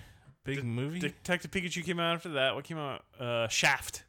[0.45, 0.99] big De- movie?
[1.01, 2.55] Detective Pikachu came out after that.
[2.55, 3.05] What came out?
[3.19, 4.05] Uh, Shaft.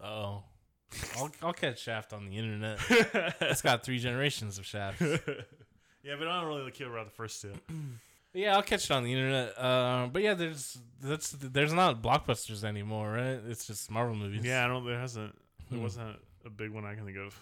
[0.00, 0.42] oh,
[1.16, 2.78] I'll I'll catch Shaft on the internet.
[3.40, 5.00] It's got three generations of Shaft.
[6.02, 7.52] yeah, but I don't really care about the first two.
[8.32, 9.58] yeah, I'll catch it on the internet.
[9.58, 13.40] Uh, but yeah, there's that's there's not blockbusters anymore, right?
[13.48, 14.44] It's just Marvel movies.
[14.44, 14.84] Yeah, I don't.
[14.86, 15.34] There hasn't.
[15.70, 15.82] There Hmm.
[15.84, 17.38] wasn't a big one I can think of.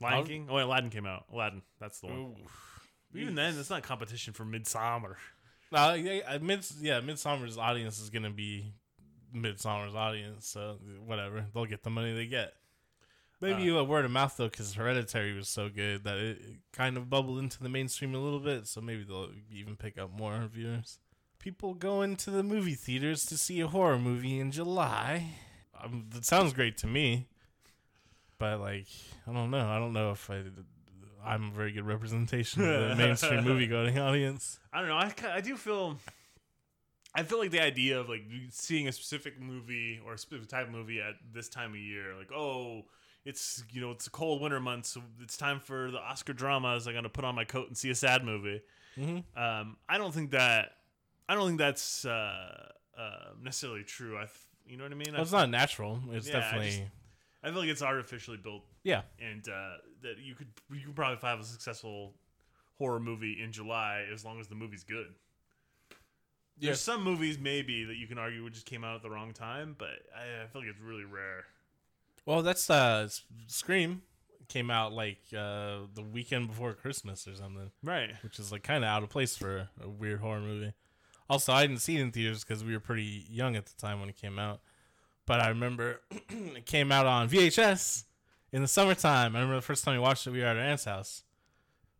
[0.00, 0.46] Lion I'll- King.
[0.50, 1.24] Oh, wait, Aladdin came out.
[1.32, 1.62] Aladdin.
[1.80, 2.34] That's the one.
[3.14, 5.16] Even then, it's not competition for Midsummer.
[5.72, 8.72] Uh, yeah, uh, mid yeah, Midsummer's audience is gonna be
[9.32, 11.46] Midsummer's audience, so whatever.
[11.52, 12.54] They'll get the money they get.
[13.40, 16.96] Maybe a word of mouth though, because Hereditary was so good that it, it kind
[16.96, 18.66] of bubbled into the mainstream a little bit.
[18.66, 20.98] So maybe they'll even pick up more viewers.
[21.38, 25.32] People go into the movie theaters to see a horror movie in July.
[25.82, 27.26] Um, that sounds great to me,
[28.38, 28.86] but like
[29.26, 29.66] I don't know.
[29.66, 30.42] I don't know if I.
[31.24, 34.58] I'm a very good representation of the mainstream movie going audience.
[34.72, 34.96] I don't know.
[34.96, 35.98] I, I do feel.
[37.16, 40.66] I feel like the idea of like seeing a specific movie or a specific type
[40.66, 42.82] of movie at this time of year, like oh,
[43.24, 46.86] it's you know it's a cold winter month, so it's time for the Oscar dramas.
[46.86, 48.62] I'm gonna put on my coat and see a sad movie.
[48.98, 49.40] Mm-hmm.
[49.40, 50.72] Um, I don't think that.
[51.28, 52.68] I don't think that's uh,
[52.98, 54.16] uh, necessarily true.
[54.16, 54.30] I, th-
[54.66, 55.08] you know what I mean?
[55.10, 56.00] I, Well, it's not natural.
[56.10, 56.90] It's Yeah, I definitely
[57.44, 59.02] I feel like it's artificially built, yeah.
[59.20, 62.14] and uh, that you could you could probably have a successful
[62.78, 65.14] horror movie in July as long as the movie's good.
[66.56, 69.74] There's some movies maybe that you can argue just came out at the wrong time,
[69.76, 71.44] but I, I feel like it's really rare.
[72.26, 73.08] Well, that's uh,
[73.48, 74.02] Scream
[74.48, 78.12] came out like uh, the weekend before Christmas or something, Right.
[78.22, 80.72] which is like kind of out of place for a weird horror movie.
[81.28, 83.98] Also, I didn't see it in theaters because we were pretty young at the time
[84.00, 84.60] when it came out.
[85.26, 86.00] But I remember
[86.30, 88.04] it came out on VHS
[88.52, 89.34] in the summertime.
[89.34, 91.22] I remember the first time we watched it, we were at our aunt's house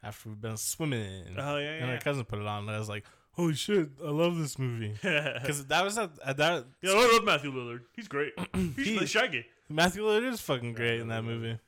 [0.02, 1.34] after we'd been swimming.
[1.38, 1.94] Oh yeah, And yeah.
[1.94, 4.94] our cousin put it on, and I was like, "Holy shit, I love this movie!"
[5.02, 7.80] Because that was at, at that I love Matthew Lillard.
[7.96, 8.32] He's great.
[8.54, 9.46] He's He- really Shaggy.
[9.70, 11.26] Matthew Lillard is fucking great in that Lillard.
[11.26, 11.58] movie.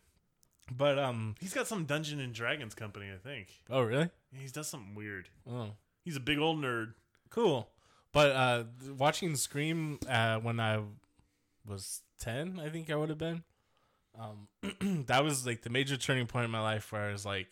[0.70, 3.48] But um, He's got some Dungeon and Dragons company, I think.
[3.70, 4.10] oh really?
[4.32, 5.28] Yeah, He's does something weird.
[5.50, 5.70] Oh,
[6.04, 6.92] He's a big old nerd.
[7.30, 7.70] cool.
[8.12, 8.64] But uh,
[8.96, 10.80] watching Scream uh, when I
[11.66, 13.44] was ten, I think I would have been.
[14.18, 17.48] Um, that was like the major turning point in my life where I was like,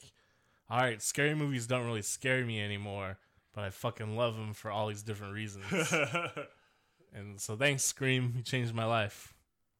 [0.70, 3.18] "All right, scary movies don't really scare me anymore."
[3.54, 5.64] but I fucking love them for all these different reasons.
[7.14, 8.32] and so thanks, Scream.
[8.36, 9.32] You changed my life.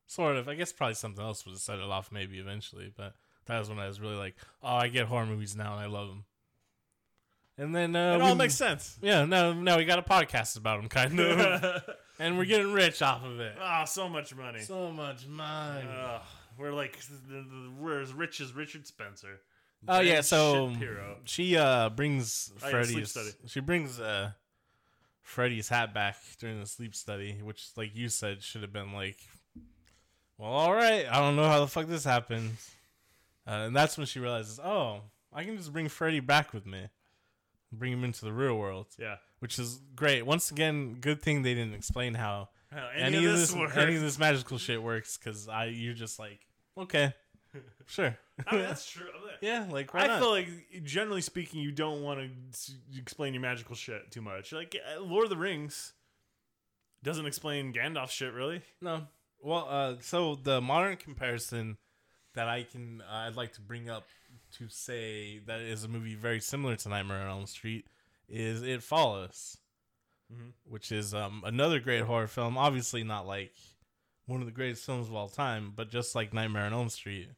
[0.07, 0.49] Sort of.
[0.49, 3.15] I guess probably something else would have set it off maybe eventually, but
[3.47, 5.87] that was when I was really like, oh, I get horror movies now and I
[5.87, 6.25] love them.
[7.59, 8.97] And then uh, it we- all makes sense.
[9.03, 11.83] yeah, no, no, we got a podcast about them, kind of,
[12.19, 13.57] and we're getting rich off of it.
[13.61, 14.61] Ah, so much money.
[14.61, 15.87] So much money.
[15.89, 16.21] Ugh,
[16.59, 16.99] we're like
[17.29, 19.41] the, the, we're as rich as Richard Spencer.
[19.87, 21.19] Oh yeah, so Shapiro.
[21.25, 23.31] she uh brings Oh, yeah, sleep Freddy's study.
[23.47, 24.31] she brings uh
[25.21, 29.19] Freddy's hat back during the sleep study, which like you said should have been like
[30.39, 32.53] well all right, I don't know how the fuck this happened.
[33.47, 35.03] Uh, and that's when she realizes, "Oh,
[35.33, 36.89] I can just bring Freddy back with me.
[37.79, 39.17] Bring him into the real world." Yeah.
[39.41, 40.25] Which is great.
[40.25, 44.19] Once again, good thing they didn't explain how Hell, any, of this, any of this
[44.19, 46.41] magical shit works cuz I you're just like,
[46.77, 47.13] "Okay.
[47.87, 48.17] Sure."
[48.47, 49.07] I mean, that's true.
[49.41, 50.19] yeah, like I not?
[50.19, 50.49] feel like,
[50.83, 54.53] generally speaking, you don't want to explain your magical shit too much.
[54.53, 55.93] Like uh, Lord of the Rings
[57.03, 58.63] doesn't explain Gandalf shit really.
[58.81, 59.07] No.
[59.41, 61.77] Well, uh, so the modern comparison
[62.35, 64.07] that I can uh, I'd like to bring up
[64.59, 67.87] to say that is a movie very similar to Nightmare on Elm Street
[68.29, 69.59] is It Follows,
[70.33, 70.53] Mhm.
[70.65, 72.57] which is um, another great horror film.
[72.57, 73.53] Obviously, not like
[74.27, 77.29] one of the greatest films of all time, but just like Nightmare on Elm Street,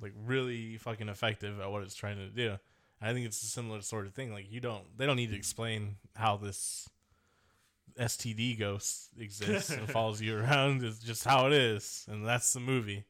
[0.00, 2.58] like really fucking effective at what it's trying to do.
[3.00, 4.32] I think it's a similar sort of thing.
[4.32, 6.88] Like you don't, they don't need to explain how this
[7.98, 10.82] STD ghost exists and follows you around.
[10.82, 13.04] It's just how it is, and that's the movie.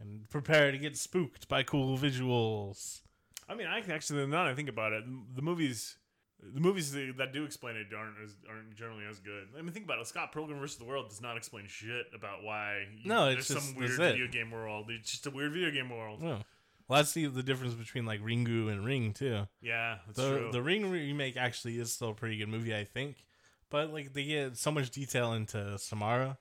[0.00, 3.00] And prepare to get spooked by cool visuals.
[3.48, 5.96] I mean, I can actually now that I think about it, the movies,
[6.42, 9.48] the movies that do explain it aren't as, aren't generally as good.
[9.58, 10.06] I mean, think about it.
[10.06, 12.86] Scott Pilgrim versus the World does not explain shit about why.
[12.96, 14.90] you- No, it's there's just- some weird video game world.
[14.90, 16.20] It's just a weird video game world.
[16.22, 16.42] Yeah.
[16.88, 19.46] Well, that's the the difference between like Ringu and Ring too.
[19.60, 20.48] Yeah, that's the true.
[20.52, 23.26] the Ring remake actually is still a pretty good movie, I think.
[23.68, 26.38] But like they get so much detail into Samara,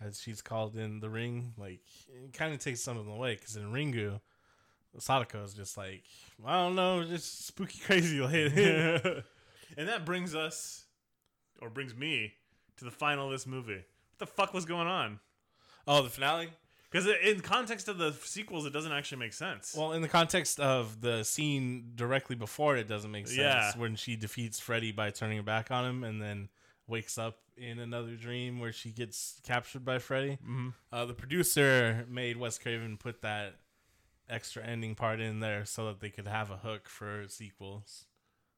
[0.00, 1.52] as she's called in the Ring.
[1.56, 4.20] Like it kind of takes some of them away because in Ringu,
[4.98, 6.04] Sadako is just like
[6.44, 8.50] I don't know, just spooky crazy lady.
[9.76, 10.84] and that brings us,
[11.60, 12.32] or brings me,
[12.78, 13.74] to the final of this movie.
[13.74, 15.20] What the fuck was going on?
[15.88, 16.48] oh, the finale.
[16.90, 19.74] Because in context of the sequels, it doesn't actually make sense.
[19.76, 23.72] Well, in the context of the scene directly before, it doesn't make sense Yeah.
[23.76, 26.48] when she defeats Freddy by turning her back on him, and then
[26.88, 30.38] wakes up in another dream where she gets captured by Freddy.
[30.46, 30.74] Mhm.
[30.92, 33.56] Uh, the producer made Wes Craven put that
[34.28, 38.06] extra ending part in there so that they could have a hook for sequels.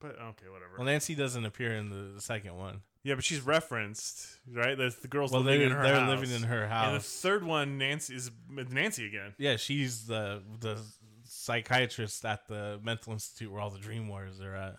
[0.01, 0.74] but okay, whatever.
[0.79, 2.83] Well, Nancy doesn't appear in the, the second one.
[3.03, 4.79] yeah, but she's referenced, right?
[4.79, 6.09] There's the girls Well, living they're, in her they're house.
[6.20, 9.35] living in her And the third one, Nancy is Nancy again.
[9.39, 10.81] yeah, she's the the
[11.24, 14.76] psychiatrist at the mental institute where all the dream warriors are at,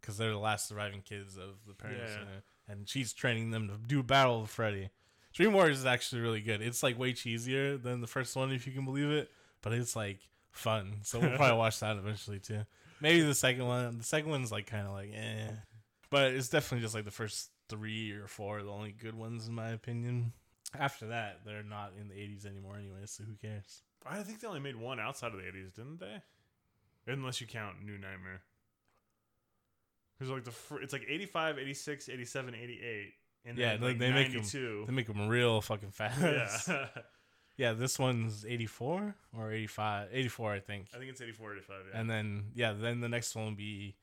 [0.00, 2.24] because they're the last surviving kids of the parents, Yeah.
[2.68, 4.90] And she's training them to do battle with Freddy.
[5.32, 6.62] Dream Warriors is actually really good.
[6.62, 9.94] It's like way cheesier than the first one, if you can believe it, but it's
[9.94, 10.98] like fun.
[11.02, 12.64] So we'll probably watch that eventually too.
[13.00, 13.98] Maybe the second one.
[13.98, 15.50] The second one's like kind of like eh,
[16.10, 19.46] but it's definitely just like the first three or four are the only good ones
[19.46, 20.32] in my opinion.
[20.78, 23.82] After that, they're not in the 80s anymore anyway, so who cares?
[24.04, 26.22] I think they only made one outside of the 80s, didn't they?
[27.06, 28.42] Unless you count New Nightmare.
[30.18, 33.12] Because like the fir- it's like 85, 86, 87, 88.
[33.44, 34.84] And Yeah, then, like they make 'em- 92.
[34.86, 36.68] They make them real fucking fast.
[36.68, 36.86] yeah.
[37.58, 40.08] Yeah, this one's 84 or 85.
[40.12, 40.88] 84, I think.
[40.94, 41.76] I think it's 84, 85.
[41.90, 42.00] Yeah.
[42.00, 43.96] And then, yeah, then the next one will be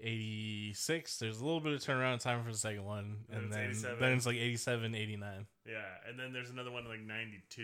[0.00, 1.18] 86.
[1.18, 3.18] There's a little bit of turnaround time for the second one.
[3.28, 5.46] Then And it's then, then it's like 87, 89.
[5.66, 5.78] yeah.
[6.08, 7.62] And then there's another one like 92.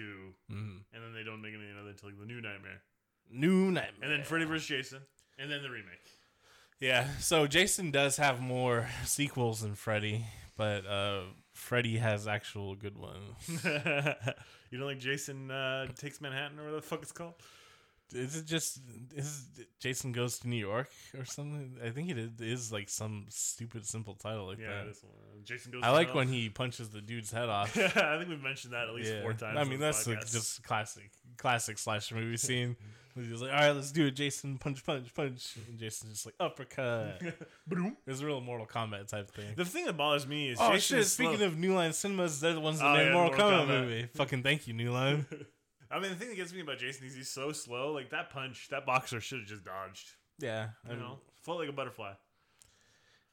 [0.53, 0.61] Mm-hmm.
[0.93, 2.83] And then they don't make any other until like the New Nightmare.
[3.31, 4.03] New Nightmare.
[4.03, 4.67] And then Freddy vs.
[4.69, 5.01] Jason.
[5.39, 6.07] And then the remake.
[6.79, 11.23] Yeah, so Jason does have more sequels than Freddy, but uh,
[11.53, 13.35] Freddy has actual good ones.
[14.71, 17.35] you don't like Jason uh, Takes Manhattan or whatever the fuck it's called?
[18.13, 18.81] Is it just
[19.15, 19.47] is
[19.81, 21.77] Jason goes to New York or something?
[21.85, 24.87] I think it is, like some stupid simple title like Yeah, that.
[24.87, 25.13] this one.
[25.45, 27.77] Jason goes I like when he punches the dude's head off.
[27.97, 29.23] I think we've mentioned that at least Yeah.
[29.23, 29.59] four times.
[29.59, 32.77] I mean, that's like just classic, classic slasher movie scene.
[33.19, 34.59] He's like, all right, let's do it, Jason.
[34.59, 35.57] Punch, punch, punch.
[35.71, 37.23] And Jason's just like uppercut.
[37.67, 37.97] Boom.
[38.07, 39.55] It's a real Mortal Kombat type thing.
[39.57, 40.99] The thing that bothers me is Oh Jason shit!
[40.99, 41.31] is slow.
[41.31, 43.65] Speaking of New Line Cinemas, they're the ones that Oh, made yeah, Mortal, Mortal Kombat,
[43.71, 43.81] Kombat.
[43.89, 44.09] movie.
[44.17, 45.25] Fucking thank you, New Line.
[45.91, 47.93] I mean, the thing that gets me about Jason is he's so slow.
[47.93, 50.09] Like that punch, that boxer should have just dodged.
[50.39, 52.13] yeah, You and, know, float like a butterfly.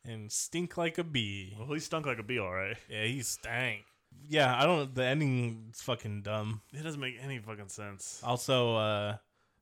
[0.05, 1.55] and stink like a bee.
[1.57, 2.77] Well, he stunk like a bee, all right.
[2.89, 3.81] Yeah, he stank.
[4.27, 4.93] Yeah, I don't.
[4.93, 6.61] The ending's fucking dumb.
[6.71, 8.21] It doesn't make any fucking sense.
[8.23, 9.17] Also, uh,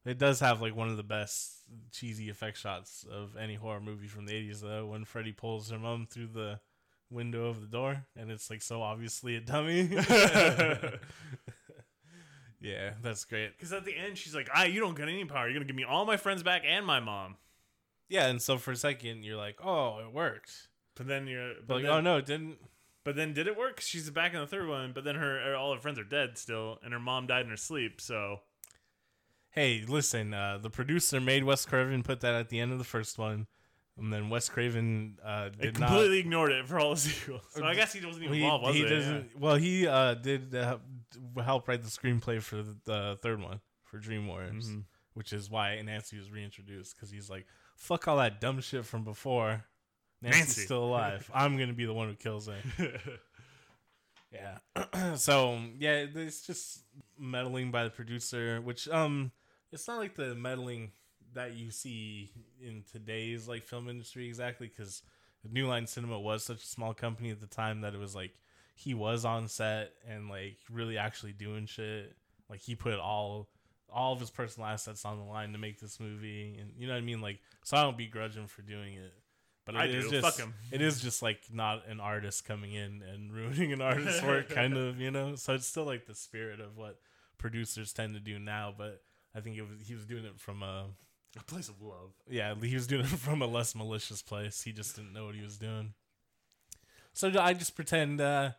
[0.06, 1.52] It does have like one of the best
[1.92, 5.80] cheesy effect shots of any horror movie from the 80s though when Freddy pulls her
[5.80, 6.60] mom through the
[7.10, 9.84] window of the door and it's like so obviously a dummy.
[12.62, 13.58] yeah, that's great.
[13.58, 15.48] Because at the end, she's like, "Ah, you don't get any power.
[15.48, 17.36] You're gonna give me all my friends back and my mom."
[18.08, 21.68] Yeah, and so for a second you're like, "Oh, it worked." But then you're, but
[21.68, 22.58] But like, then, "Oh no, it didn't."
[23.04, 23.80] But then did it work?
[23.82, 26.78] She's back in the third one, but then her all her friends are dead still,
[26.84, 28.00] and her mom died in her sleep.
[28.00, 28.42] So
[29.52, 32.86] Hey, listen, uh, the producer made Wes Craven put that at the end of the
[32.86, 33.48] first one,
[33.98, 37.42] and then Wes Craven uh, it did completely ignored it for all the sequels.
[37.50, 38.90] So I guess he wasn't even He, involved, was he it?
[38.90, 39.40] doesn't.
[39.40, 40.78] Well, he uh, did uh,
[41.44, 44.86] help write the screenplay for the, third one for Dream Warriors, Mhm.
[45.14, 47.46] which is why Nancy was reintroduced because he's like,
[47.76, 49.66] "Fuck all that dumb shit from before."
[50.22, 50.62] Nancy's Nancy.
[50.66, 51.30] still alive.
[51.34, 52.62] I'm gonna be the one who kills her.
[54.32, 54.58] Yeah.
[54.76, 55.16] Yeah.
[55.16, 56.84] so yeah, it's just
[57.18, 59.32] meddling by the producer, which um,
[59.72, 60.92] it's not like the meddling
[61.34, 62.32] that you see
[62.62, 65.02] in today's like film industry exactly, because
[65.50, 68.34] New Line Cinema was such a small company at the time that it was like
[68.82, 72.16] he was on set and like really actually doing shit.
[72.50, 73.50] Like he put all
[73.94, 76.94] all of his personal assets on the line to make this movie, and you know
[76.94, 77.22] what I mean.
[77.22, 79.14] Like, so I don't begrudge him for doing it.
[79.66, 80.12] But I it is do.
[80.22, 80.54] just Fuck him.
[80.72, 84.76] it is just like not an artist coming in and ruining an artist's work, kind
[84.76, 85.36] of, you know.
[85.36, 87.00] So it's still like the spirit of what
[87.38, 89.02] producers tend to do now, but
[89.36, 90.88] I think it was he was doing it from a
[91.40, 92.12] A place of love.
[92.30, 94.64] yeah he was doing it from a less malicious place.
[94.64, 95.94] He just didn't know what he was doing.
[97.14, 98.52] So I just pretend, uh,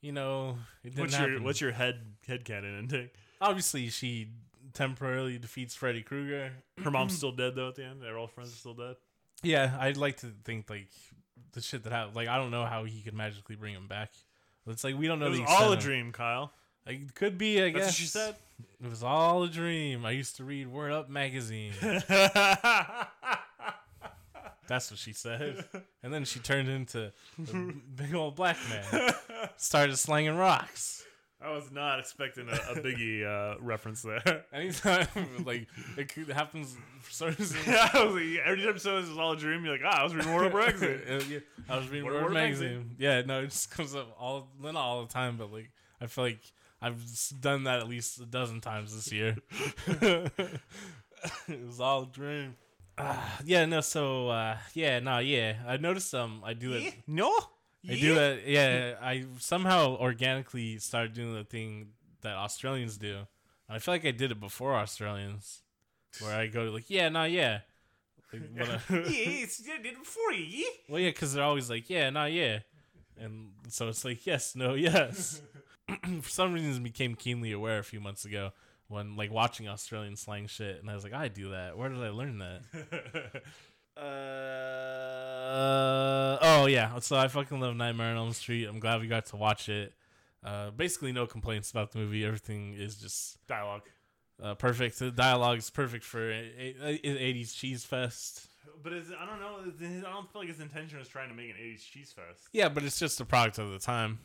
[0.00, 1.32] you know, it didn't What's happen.
[1.34, 3.12] your what's your head head canon intake?
[3.40, 4.28] Obviously, she
[4.72, 6.52] temporarily defeats Freddy Krueger.
[6.82, 7.68] Her mom's still dead though.
[7.68, 8.96] At the end, their all friends are still dead.
[9.42, 10.88] Yeah, I'd like to think like
[11.52, 12.16] the shit that happened.
[12.16, 14.10] Like I don't know how he could magically bring him back.
[14.66, 15.26] It's like we don't know.
[15.26, 16.52] It was the all a of- dream, Kyle.
[16.86, 17.60] It could be.
[17.60, 18.36] I That's guess what she said.
[18.82, 20.04] It was all a dream.
[20.06, 21.72] I used to read Word Up magazine.
[24.70, 25.64] That's what she said.
[26.02, 27.56] And then she turned into a
[27.94, 29.10] big old black man.
[29.58, 31.04] Started slanging rocks.
[31.42, 34.44] I was not expecting a, a Biggie uh, reference there.
[34.52, 35.06] Anytime,
[35.44, 35.66] like
[35.98, 37.58] it could, happens for some reason.
[37.66, 40.14] I was like, every time someone says all a dream, you're like, ah, I was
[40.14, 41.28] reading World of Brexit.
[41.28, 42.68] Yeah, I was reading Word, Up magazine.
[42.68, 42.96] magazine.
[42.98, 46.24] Yeah, no, it just comes up all not all the time, but like I feel
[46.24, 46.40] like
[46.80, 47.02] I've
[47.40, 49.36] done that at least a dozen times this year.
[49.88, 52.54] it was all a dream.
[53.00, 55.54] Uh, yeah, no, so uh, yeah, no, yeah.
[55.66, 57.32] I noticed um I do it No,
[57.88, 61.88] I do that yeah, I somehow organically started doing the thing
[62.20, 63.26] that Australians do.
[63.68, 65.62] I feel like I did it before Australians.
[66.20, 67.60] Where I go to like, yeah, no, yeah.
[68.32, 68.68] Like, when
[69.00, 70.44] I- yes, you did it before you.
[70.44, 70.68] yeah?
[70.88, 72.60] well, yeah, because they're always like, yeah, not yeah,
[73.18, 75.40] and so it's like, yes, no, yes.
[76.20, 78.52] For some reason, became keenly aware a few months ago
[78.90, 81.78] when like watching Australian slang shit, and I was like, I do that.
[81.78, 83.42] Where did I learn that?
[84.70, 86.98] Uh, oh yeah.
[87.00, 88.66] So I fucking love Nightmare on Elm Street.
[88.66, 89.92] I'm glad we got to watch it.
[90.44, 92.24] Uh, basically no complaints about the movie.
[92.24, 93.82] Everything is just Dialogue.
[94.42, 94.98] uh, perfect.
[94.98, 98.46] The dialogue is perfect for a- a- a- 80s cheese fest.
[98.82, 99.58] But I don't know.
[99.60, 102.48] I don't feel like his intention was trying to make an 80s cheese fest.
[102.52, 104.20] Yeah, but it's just a product of the time.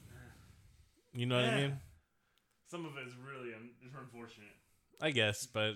[1.13, 1.80] You know what I mean?
[2.68, 4.47] Some of it is really un- unfortunate.
[5.01, 5.74] I guess, but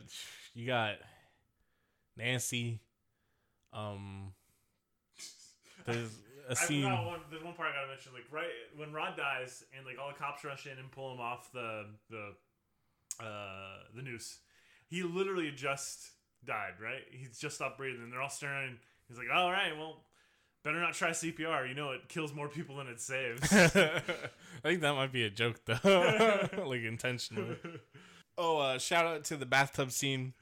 [0.54, 0.96] you got
[2.18, 2.80] Nancy.
[3.74, 4.34] Um,
[5.86, 6.10] there's
[6.48, 6.84] a scene.
[6.84, 7.20] forgot one.
[7.30, 8.14] There's one part I gotta mention.
[8.14, 11.20] Like right when Rod dies, and like all the cops rush in and pull him
[11.20, 12.34] off the the
[13.24, 14.40] uh the noose.
[14.88, 16.10] He literally just
[16.46, 16.74] died.
[16.82, 17.04] Right?
[17.12, 18.02] He's just stopped breathing.
[18.04, 18.78] And they're all staring.
[19.08, 20.04] He's like, "All right, well,
[20.64, 21.68] better not try CPR.
[21.68, 24.02] You know, it kills more people than it saves." I
[24.64, 27.56] think that might be a joke though, like intentional.
[28.42, 30.34] Oh, uh, shout out to the bathtub scene.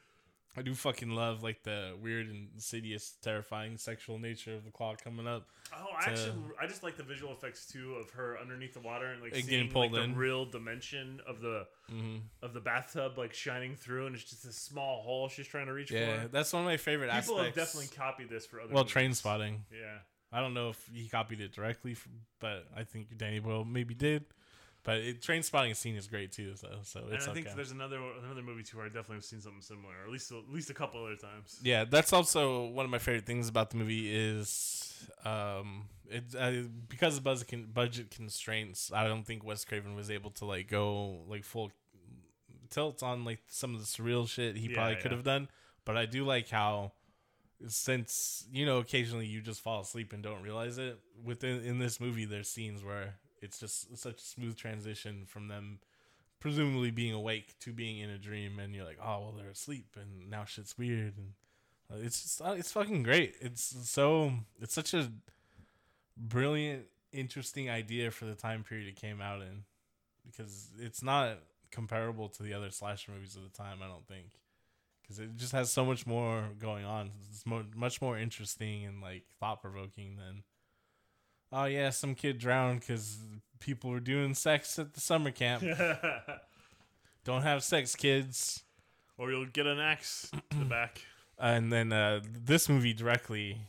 [0.57, 5.27] I do fucking love like the weird, insidious, terrifying sexual nature of the claw coming
[5.27, 5.47] up.
[5.71, 8.79] Oh, I to- actually, I just like the visual effects too of her underneath the
[8.79, 10.11] water and like And seeing getting pulled like, in.
[10.13, 14.45] the real dimension of the hmm of the bathtub like shining through, and it's just
[14.45, 16.27] a small hole she's trying to reach Yeah, for.
[16.29, 17.27] that's one of my favorite aspects.
[17.27, 17.59] People aspects.
[17.59, 18.73] have definitely copied this for other.
[18.73, 18.93] well, movies.
[19.21, 19.57] Trainspotting.
[19.71, 19.97] Yeah,
[20.31, 21.95] I don't know if he copied it directly,
[22.39, 24.25] but I think Danny Boyle maybe did.
[24.87, 27.55] But it, Trainspotting scene is great too, so so it's and I think okay.
[27.57, 30.31] there's another another movie too where I definitely have seen something similar, or at least
[30.31, 31.59] at least a couple other times.
[31.61, 36.69] Yeah, that's also one of my favorite things about the movie is um it uh,
[36.87, 38.89] because of budget budget constraints.
[38.93, 41.69] I don't think Wes Craven was able to like go like full
[42.69, 45.17] tilt on like some of the surreal shit he Yeah, probably could yeah.
[45.17, 45.49] have done.
[45.83, 46.93] But I do like how
[47.67, 51.99] since you know occasionally you just fall asleep and don't realize it within in this
[51.99, 53.15] movie there's scenes where
[53.47, 55.79] it's just such a smooth transition from them
[56.39, 59.97] presumably being awake to being in a dream, and you're like, oh well, they're asleep,
[59.99, 61.33] and now shit's weird, and
[61.89, 63.35] uh, it's just, uh, it's fucking great.
[63.41, 64.31] It's so
[64.61, 65.09] it's such a
[66.15, 69.63] brilliant, interesting idea for the time period it came out in,
[70.25, 71.39] because it's not
[71.71, 73.79] comparable to the other slasher movies of the time.
[73.81, 74.27] I don't think,
[75.01, 77.09] because it just has so much more going on.
[77.31, 80.43] It's more, much more interesting and like thought provoking than.
[81.51, 83.17] Oh yeah, some kid drowned because
[83.59, 85.63] people were doing sex at the summer camp.
[87.23, 88.63] Don't have sex, kids.
[89.17, 91.01] or you'll get an axe to the back.
[91.39, 93.59] And then uh, this movie directly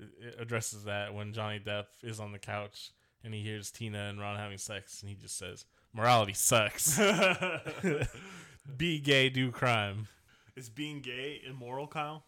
[0.00, 0.04] uh,
[0.42, 2.90] addresses that when Johnny Depp is on the couch
[3.24, 6.98] and he hears Tina and Ron having sex, and he just says, "Morality sucks.
[8.76, 10.08] Be gay, do crime."
[10.56, 12.24] Is being gay immoral, Kyle?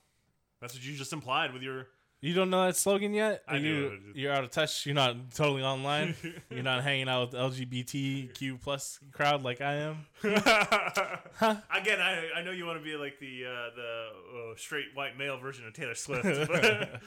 [0.60, 1.88] That's what you just implied with your.
[2.22, 3.42] You don't know that slogan yet?
[3.48, 3.98] I you.
[4.14, 4.84] You're out of touch.
[4.84, 6.14] You're not totally online.
[6.50, 10.06] you're not hanging out with the LGBTQ plus crowd like I am.
[10.22, 14.06] Again, I, I know you want to be like the uh, the
[14.52, 17.00] uh, straight white male version of Taylor Swift, but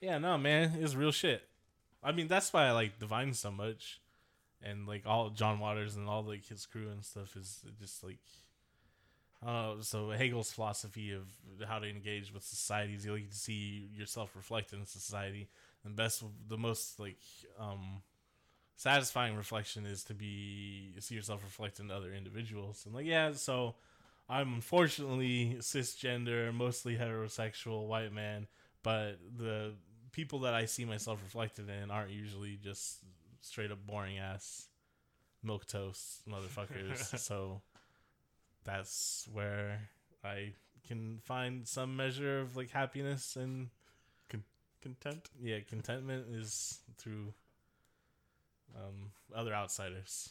[0.00, 1.42] Yeah, no, man, it's real shit.
[2.02, 4.00] I mean, that's why I like Divine so much,
[4.62, 8.18] and like all John Waters and all like his crew and stuff is just like,
[9.44, 9.76] I.
[9.82, 11.26] So Hegel's philosophy of
[11.66, 15.48] how to engage with society is you like to see yourself reflected in society,
[15.84, 17.18] and best, the most like
[17.58, 18.02] um
[18.76, 23.74] satisfying reflection is to be see yourself reflected in other individuals, and like yeah, so.
[24.30, 28.46] I'm unfortunately cisgender, mostly heterosexual white man,
[28.82, 29.72] but the
[30.12, 32.98] people that I see myself reflected in aren't usually just
[33.40, 34.66] straight up boring ass
[35.42, 37.18] milk toast motherfuckers.
[37.18, 37.62] so
[38.68, 39.88] that's where
[40.24, 40.52] I
[40.86, 43.70] can find some measure of like happiness and
[44.80, 45.28] content.
[45.40, 47.32] yeah, contentment is through
[48.76, 50.30] um, other outsiders,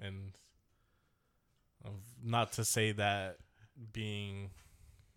[0.00, 0.32] and
[1.84, 3.36] um, not to say that
[3.92, 4.50] being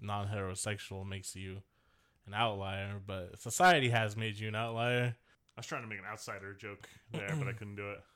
[0.01, 1.61] non-heterosexual makes you
[2.27, 5.15] an outlier, but society has made you an outlier.
[5.55, 7.99] I was trying to make an outsider joke there, but I couldn't do it.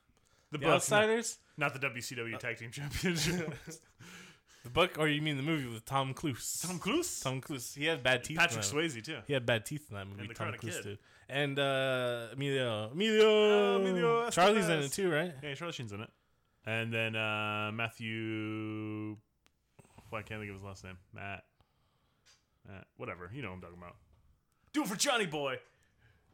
[0.52, 3.54] The, The outsiders, not the WCW Tag Team Championship.
[4.64, 6.64] the book, or you mean the movie with Tom Cruise?
[6.66, 7.74] Tom Cruise, Tom Cruise.
[7.76, 8.38] He had bad teeth.
[8.38, 9.20] Patrick Swayze too.
[9.28, 10.28] He had bad teeth in that movie.
[10.28, 10.84] the Tom Karate Cruise Kid.
[10.84, 10.98] did.
[11.30, 15.32] And uh, Emilio, Emilio, Oh, Emilio Charlie's in it too, right?
[15.44, 16.10] Yeah, Charlie Sheen's in it,
[16.66, 19.16] and then uh, Matthew.
[20.12, 20.98] Well, I can't think of his last name.
[21.14, 21.44] Matt.
[22.68, 22.86] Matt.
[22.98, 23.30] Whatever.
[23.34, 23.96] You know what I'm talking about.
[24.74, 25.58] Do it for Johnny boy.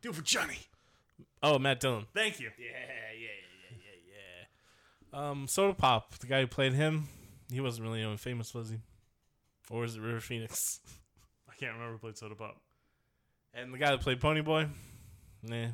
[0.01, 0.57] Do it for Johnny.
[1.43, 2.05] Oh, Matt Dillon.
[2.13, 2.49] Thank you.
[2.57, 5.29] Yeah, yeah, yeah, yeah, yeah.
[5.29, 7.07] Um, Soda Pop, the guy who played him,
[7.55, 8.77] he wasn't really anyone famous, was he?
[9.69, 10.79] Or was it River Phoenix?
[11.49, 12.57] I can't remember who played Soda Pop.
[13.53, 14.67] And the guy that played Pony Boy,
[15.41, 15.67] nah.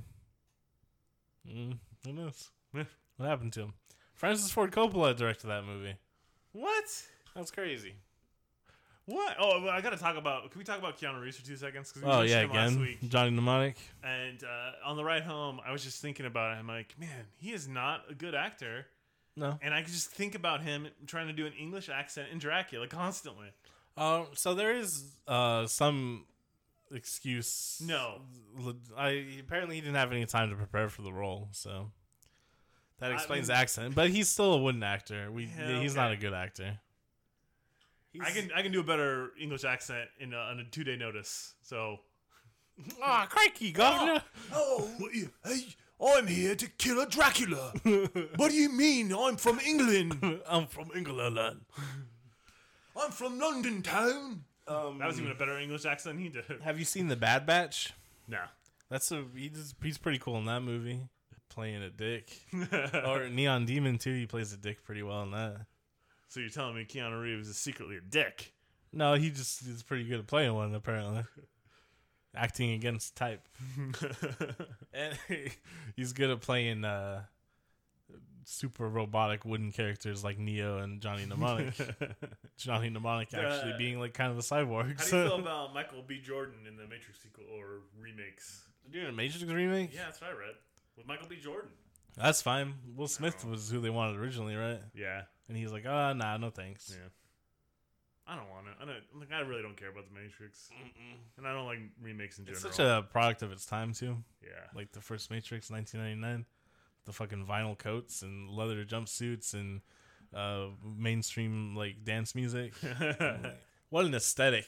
[1.50, 2.50] Mm, who knows?
[2.72, 2.86] What
[3.28, 3.74] happened to him?
[4.14, 5.96] Francis Ford Coppola directed that movie.
[6.54, 6.86] What?
[7.36, 7.96] That's crazy.
[9.06, 9.36] What?
[9.40, 10.52] Oh, well, I gotta talk about.
[10.52, 11.92] Can we talk about Keanu Reeves for two seconds?
[11.92, 13.10] 'Cause we Oh yeah, him last again, week.
[13.10, 13.76] Johnny Mnemonic.
[14.04, 16.60] And uh, on the ride home, I was just thinking about it.
[16.60, 18.86] I'm like, man, he is not a good actor.
[19.36, 19.58] No.
[19.62, 22.88] And I could just think about him trying to do an English accent in Dracula
[22.88, 23.48] constantly.
[23.98, 26.26] Um, so there is uh some
[26.92, 27.82] excuse.
[27.86, 28.22] No.
[28.98, 31.92] I apparently he didn't have any time to prepare for the role, so
[33.00, 33.96] that I explains mean- the accent.
[33.96, 35.32] But he's still a wooden actor.
[35.32, 36.02] We Yeah, he's okay.
[36.02, 36.80] not a good actor.
[38.22, 40.98] I can I can do a better English accent in a, on a two day
[40.98, 41.54] notice.
[41.62, 42.00] So.
[43.02, 44.24] Ah, crikey, governor.
[44.54, 44.90] Oh,
[45.46, 45.68] hey,
[46.04, 47.74] I'm here to kill a Dracula.
[48.36, 49.14] what do you mean?
[49.14, 50.18] I'm from England.
[50.50, 51.38] I'm from England.
[51.40, 54.44] I'm from London town.
[54.68, 56.62] Um, That was even a better English accent than he did.
[56.64, 57.94] have you seen the Bad Batch?
[58.28, 58.40] No.
[58.90, 61.02] That's a he's he's pretty cool in that movie,
[61.50, 62.30] playing a dick.
[63.06, 64.14] or Neon Demon too.
[64.14, 65.66] He plays a dick pretty well in that.
[66.28, 68.54] so you're telling me Keanu Reeves is secretly a dick?
[68.92, 71.24] No, he just is pretty good at playing one apparently.
[72.36, 73.48] Acting against type.
[74.94, 75.18] and
[75.96, 77.24] he's good at playing uh,
[78.46, 81.74] super robotic wooden characters like Neo and Johnny Mnemonic.
[82.58, 85.00] Johnny Mnemonic actually Uh, being like kind of a cyborg.
[85.00, 86.20] How do you feel about Michael B.
[86.20, 88.64] Jordan in the Matrix sequel or remakes?
[88.90, 89.94] Doing a Matrix remake?
[89.94, 90.56] Yeah, that's what I read.
[90.98, 91.38] With Michael B.
[91.38, 91.70] Jordan.
[92.18, 92.74] That's fine.
[92.96, 94.82] Will Smith was who they wanted originally, right?
[94.94, 95.22] Yeah.
[95.48, 96.92] And he's like, ah, nah, no thanks.
[96.94, 97.08] Yeah.
[98.28, 98.74] I don't want it.
[98.82, 99.20] I don't.
[99.20, 100.70] Like, I really don't care about the Matrix,
[101.38, 102.66] and I don't like remakes in general.
[102.68, 104.18] It's such a product of its time too.
[104.42, 104.50] yeah.
[104.76, 106.46] Like the first Matrix, 1999,
[107.06, 109.82] the fucking vinyl coats and leather jumpsuits and
[110.34, 110.68] uh,
[110.98, 112.74] mainstream like dance music.
[113.90, 114.68] what an aesthetic!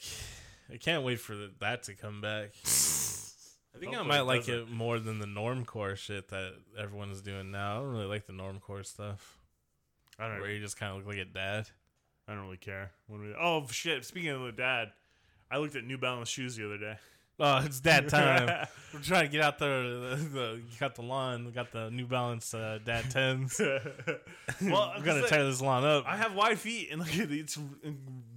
[0.71, 2.51] I can't wait for that to come back.
[3.75, 4.55] I think I Hopefully might it like doesn't.
[4.55, 7.77] it more than the normcore shit that everyone is doing now.
[7.77, 9.37] I don't really like the normcore stuff.
[10.19, 10.41] I don't.
[10.41, 11.69] where you just kind of look like a dad.
[12.27, 12.91] I don't really care.
[13.07, 14.05] When we, oh shit!
[14.05, 14.91] Speaking of the dad,
[15.51, 16.95] I looked at New Balance shoes the other day.
[17.39, 18.67] Oh, it's dad time.
[18.93, 19.83] We're trying to get out there.
[19.83, 21.45] The, the, you got the lawn.
[21.45, 23.59] We got the New Balance uh, Dad tens.
[24.61, 26.05] well, We're gonna like, tear this lawn up.
[26.07, 27.57] I have wide feet, and like it's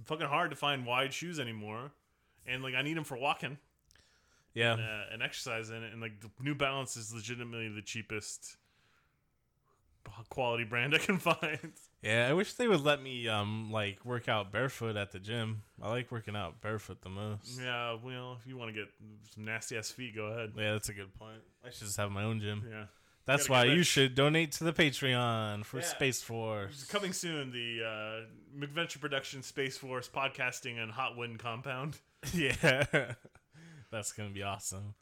[0.05, 1.91] fucking hard to find wide shoes anymore.
[2.45, 3.57] And like I need them for walking
[4.57, 5.83] yeah, uh, and exercising.
[5.83, 8.57] And like the New Balance is legitimately the cheapest
[10.29, 11.73] quality brand I can find.
[12.01, 12.27] Yeah.
[12.29, 15.63] I wish they would let me um like work out barefoot at the gym.
[15.81, 17.59] I like working out barefoot the most.
[17.61, 18.89] Yeah, well, if you want to get
[19.33, 20.53] some nasty ass feet, go ahead.
[20.57, 21.41] Yeah, that's a good point.
[21.65, 22.63] I should just have my own gym.
[22.69, 22.85] Yeah.
[23.25, 25.83] That's why you should donate to the Patreon for Yeah.
[25.85, 26.85] Space Force.
[26.85, 31.97] Coming soon, the uh, McVenture Production Space Force podcasting and Hot Wind Compound.
[32.33, 32.85] yeah,
[33.91, 34.95] that's gonna be awesome.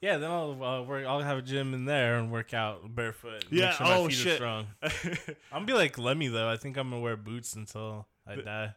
[0.00, 1.04] Yeah, then I'll uh, work.
[1.06, 3.44] I'll have a gym in there and work out barefoot.
[3.44, 4.34] and Yeah, make sure oh, feet are shit.
[4.36, 4.66] strong.
[4.82, 6.48] I'm gonna be like Lemmy though.
[6.48, 8.74] I think I'm gonna wear boots until I But- die.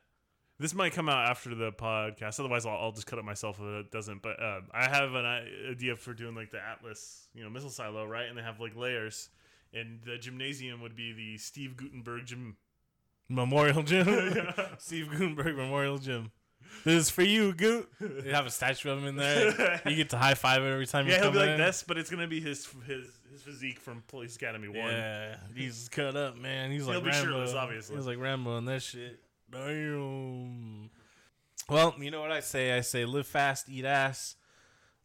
[0.60, 2.40] This might come out after the podcast.
[2.40, 4.22] Otherwise, I'll, I'll just cut it myself if it doesn't.
[4.22, 5.26] But uh, I have an
[5.72, 8.28] idea for doing like the Atlas, you know, missile silo, right?
[8.30, 9.30] And they have like layers.
[9.74, 12.58] And the gymnasium would be the Steve Guttenberg gym.
[13.30, 14.06] Memorial Gym,
[14.78, 16.32] Steve Guttenberg Memorial Gym.
[16.84, 17.90] This is for you, Goot.
[18.00, 19.82] They have a statue of him in there.
[19.86, 21.58] You get to high five it every time you Yeah, he'll come be like in.
[21.58, 24.78] this, but it's gonna be his his his physique from Police Academy One.
[24.92, 26.72] Yeah, he's cut up, man.
[26.72, 27.26] He's He'll like be Rambo.
[27.26, 27.96] shirtless, obviously.
[27.96, 29.20] He's like Rambo and that shit.
[29.52, 30.90] Damn.
[31.70, 32.76] Well, you know what I say?
[32.78, 34.36] I say live fast, eat ass.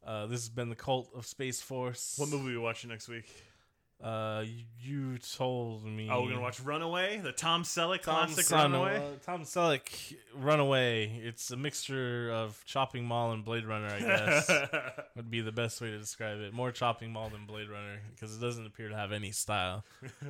[0.05, 2.15] Uh, this has been the cult of Space Force.
[2.19, 3.27] What movie are we watching next week?
[4.03, 6.09] Uh, you, you told me.
[6.09, 8.97] Oh, we're gonna watch Runaway, the Tom Selleck Tom classic Son- Runaway.
[8.97, 11.21] uh, Tom Selleck, Runaway.
[11.25, 14.51] It's a mixture of Chopping Mall and Blade Runner, I guess.
[15.17, 16.53] would be the best way to describe it.
[16.53, 19.85] More Chopping Mall than Blade Runner because it doesn't appear to have any style.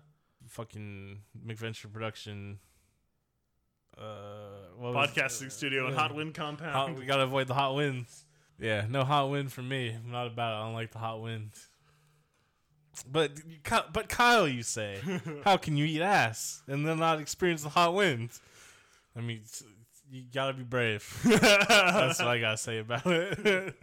[0.47, 2.59] fucking McVenture production.
[3.97, 4.01] Uh,
[4.77, 6.01] what was- Podcasting studio and yeah.
[6.01, 6.71] Hot Wind Compound.
[6.71, 8.25] Hot, we gotta avoid the hot winds.
[8.59, 9.89] Yeah, no hot wind for me.
[9.91, 10.61] I'm not about it.
[10.61, 11.51] I don't like the hot wind.
[13.09, 13.31] But
[13.93, 14.99] but Kyle, you say,
[15.45, 18.31] how can you eat ass and then not experience the hot wind?
[19.15, 19.41] I mean,
[20.11, 21.07] you gotta be brave.
[21.23, 23.75] That's what I gotta say about it.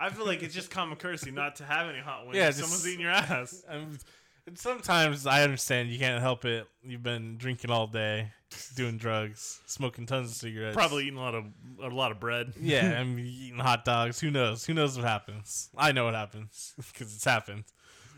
[0.00, 2.36] I feel like it's just common courtesy not to have any hot wind.
[2.36, 3.62] Yeah, just- someone's eating your ass.
[3.70, 3.98] I'm,
[4.46, 6.66] and sometimes I understand you can't help it.
[6.82, 8.30] You've been drinking all day,
[8.74, 10.74] doing drugs, smoking tons of cigarettes.
[10.76, 11.44] Probably eating a lot of
[11.80, 12.52] a lot of bread.
[12.60, 14.18] Yeah, I'm eating hot dogs.
[14.18, 14.64] Who knows?
[14.66, 15.70] Who knows what happens?
[15.76, 17.64] I know what happens because it's happened.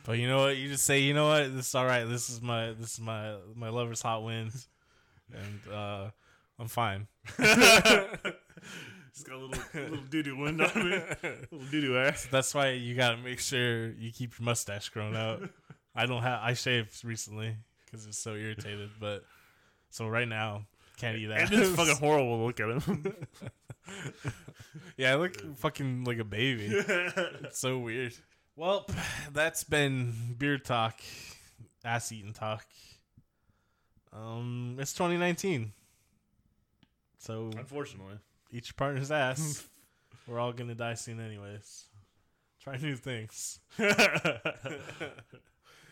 [0.06, 0.56] But you know what?
[0.56, 1.54] You just say, you know what?
[1.54, 2.04] This is all right.
[2.04, 4.52] This is my this is my my lover's hot wind,
[5.32, 6.10] and uh,
[6.58, 7.08] I'm fine.
[9.14, 11.22] It's got a little little doo doo wind on it.
[11.52, 12.16] Little doo doo air.
[12.32, 15.48] That's why you gotta make sure you keep your mustache grown out.
[15.94, 16.40] I don't have.
[16.42, 17.54] I shaved recently
[17.84, 18.90] because it's so irritated.
[18.98, 19.22] But
[19.90, 20.66] so right now
[20.96, 21.42] can't eat that.
[21.42, 23.14] And it's fucking horrible look at him.
[24.96, 26.66] yeah, I look fucking like a baby.
[26.72, 28.14] It's so weird.
[28.56, 28.84] Well,
[29.32, 30.98] that's been beer talk,
[31.84, 32.66] ass eating talk.
[34.12, 35.72] Um, it's 2019,
[37.24, 38.18] so Unfortunately.
[38.68, 39.66] your partner's ass.
[40.26, 41.84] We're all gonna die soon, anyways.
[42.62, 43.60] Try new things.